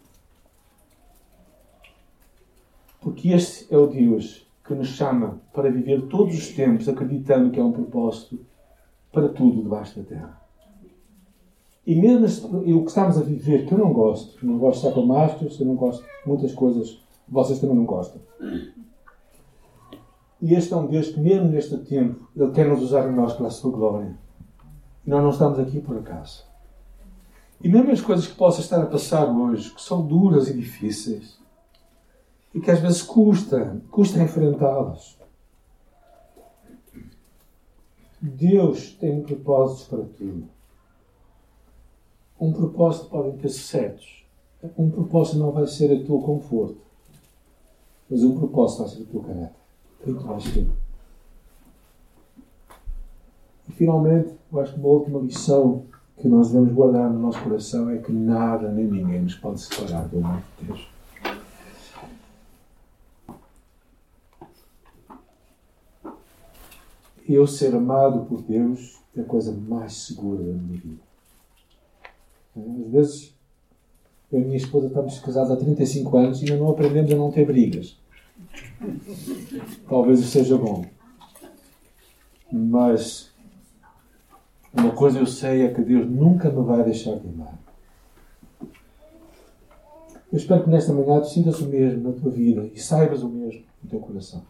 Porque 3.01 3.29
este 3.29 3.73
é 3.73 3.77
o 3.77 3.87
Deus 3.87 4.47
que 4.67 4.75
nos 4.75 4.89
chama 4.89 5.41
para 5.53 5.71
viver 5.71 6.03
todos 6.09 6.35
os 6.35 6.49
tempos 6.49 6.89
acreditando 6.89 7.51
que 7.51 7.61
há 7.61 7.65
um 7.65 7.73
propósito 7.73 8.39
para 9.13 9.29
tudo 9.29 9.63
debaixo 9.63 10.01
da 10.01 10.07
terra. 10.07 10.41
E 11.87 11.95
mesmo 11.95 12.49
o 12.59 12.83
que 12.83 12.89
estamos 12.89 13.19
a 13.19 13.21
viver, 13.21 13.67
que 13.67 13.73
eu 13.73 13.79
não 13.79 13.93
gosto, 13.93 14.45
não 14.45 14.57
gosto 14.57 14.81
de 14.81 14.87
estar 14.87 15.01
com 15.01 15.07
mastros, 15.07 15.61
eu 15.61 15.67
não 15.67 15.75
gosto 15.75 16.03
de 16.03 16.09
muitas 16.27 16.53
coisas, 16.55 16.99
vocês 17.29 17.59
também 17.61 17.77
não 17.77 17.85
gostam. 17.85 18.23
E 20.45 20.53
este 20.53 20.75
é 20.75 20.77
um 20.77 20.87
Deus 20.87 21.09
que, 21.09 21.19
mesmo 21.19 21.49
neste 21.49 21.75
tempo, 21.79 22.29
Ele 22.37 22.53
quer 22.53 22.69
nos 22.69 22.83
usar 22.83 23.09
a 23.09 23.11
nós 23.11 23.33
para 23.33 23.47
a 23.47 23.51
sua 23.51 23.71
glória. 23.71 24.15
E 25.07 25.09
nós 25.09 25.23
não 25.23 25.31
estamos 25.31 25.59
aqui 25.59 25.81
por 25.81 25.97
acaso. 25.97 26.45
E 27.63 27.67
mesmo 27.67 27.91
as 27.91 28.03
coisas 28.03 28.27
que 28.27 28.35
possam 28.35 28.61
estar 28.61 28.83
a 28.83 28.87
passar 28.87 29.25
hoje, 29.25 29.71
que 29.71 29.81
são 29.81 30.07
duras 30.07 30.47
e 30.51 30.53
difíceis, 30.53 31.41
e 32.53 32.61
que 32.61 32.71
às 32.71 32.79
vezes 32.79 33.01
custa, 33.01 33.81
custa 33.91 34.23
enfrentá-las. 34.23 35.19
Deus 38.21 38.93
tem 39.01 39.23
propósitos 39.23 39.85
para 39.85 40.05
tudo. 40.05 40.47
Um 42.39 42.53
propósito 42.53 43.07
pode 43.07 43.39
ter 43.39 43.49
certos. 43.49 44.27
Um 44.77 44.91
propósito 44.91 45.39
não 45.39 45.53
vai 45.53 45.67
ser 45.67 45.87
a 45.87 46.05
teu 46.05 46.21
conforto. 46.21 46.83
Mas 48.11 48.23
um 48.23 48.39
propósito 48.39 48.81
vai 48.81 48.89
ser 48.91 49.03
o 49.05 49.07
teu 49.07 49.23
caráter. 49.23 49.64
E 53.69 53.73
finalmente, 53.73 54.35
eu 54.53 54.61
acho 54.61 54.75
que 54.75 54.79
uma 54.79 54.89
última 54.89 55.21
lição 55.21 55.85
que 56.19 56.29
nós 56.29 56.51
devemos 56.51 56.73
guardar 56.73 57.11
no 57.11 57.19
nosso 57.19 57.43
coração 57.43 57.91
é 57.91 57.99
que 57.99 58.13
nada 58.13 58.71
nem 58.71 58.87
ninguém 58.87 59.23
nos 59.23 59.35
pode 59.35 59.61
separar 59.61 60.07
do 60.09 60.19
amor 60.19 60.43
de 60.61 60.67
Deus. 60.67 60.95
eu 67.27 67.47
ser 67.47 67.75
amado 67.75 68.27
por 68.27 68.43
Deus 68.43 69.01
é 69.17 69.21
a 69.21 69.25
coisa 69.25 69.53
mais 69.53 69.95
segura 69.95 70.43
da 70.43 70.53
minha 70.53 70.79
vida. 70.79 71.03
Às 72.57 72.93
vezes, 72.93 73.35
eu 74.31 74.41
e 74.41 74.45
minha 74.45 74.57
esposa 74.57 74.89
estamos 74.89 75.19
casados 75.19 75.51
há 75.51 75.57
35 75.57 76.17
anos 76.17 76.43
e 76.43 76.45
ainda 76.45 76.63
não 76.63 76.71
aprendemos 76.71 77.11
a 77.13 77.17
não 77.17 77.31
ter 77.31 77.47
brigas. 77.47 77.99
Talvez 79.89 80.21
isso 80.21 80.31
seja 80.31 80.57
bom. 80.57 80.85
Mas 82.53 83.33
uma 84.73 84.91
coisa 84.91 85.19
eu 85.19 85.27
sei 85.27 85.63
é 85.63 85.73
que 85.73 85.83
Deus 85.83 86.09
nunca 86.11 86.51
me 86.51 86.65
vai 86.65 86.83
deixar 86.85 87.17
de 87.17 87.29
amar. 87.29 87.59
Eu 90.33 90.39
espero 90.39 90.65
que 90.65 90.71
nesta 90.71 90.93
manhã 90.93 91.21
tu 91.21 91.29
sintas 91.29 91.61
o 91.61 91.69
mesmo 91.69 92.09
na 92.09 92.13
tua 92.13 92.31
vida 92.31 92.69
e 92.75 92.81
saibas 92.81 93.23
o 93.23 93.29
mesmo 93.29 93.63
no 93.83 93.89
teu 93.89 94.01
coração. 94.01 94.45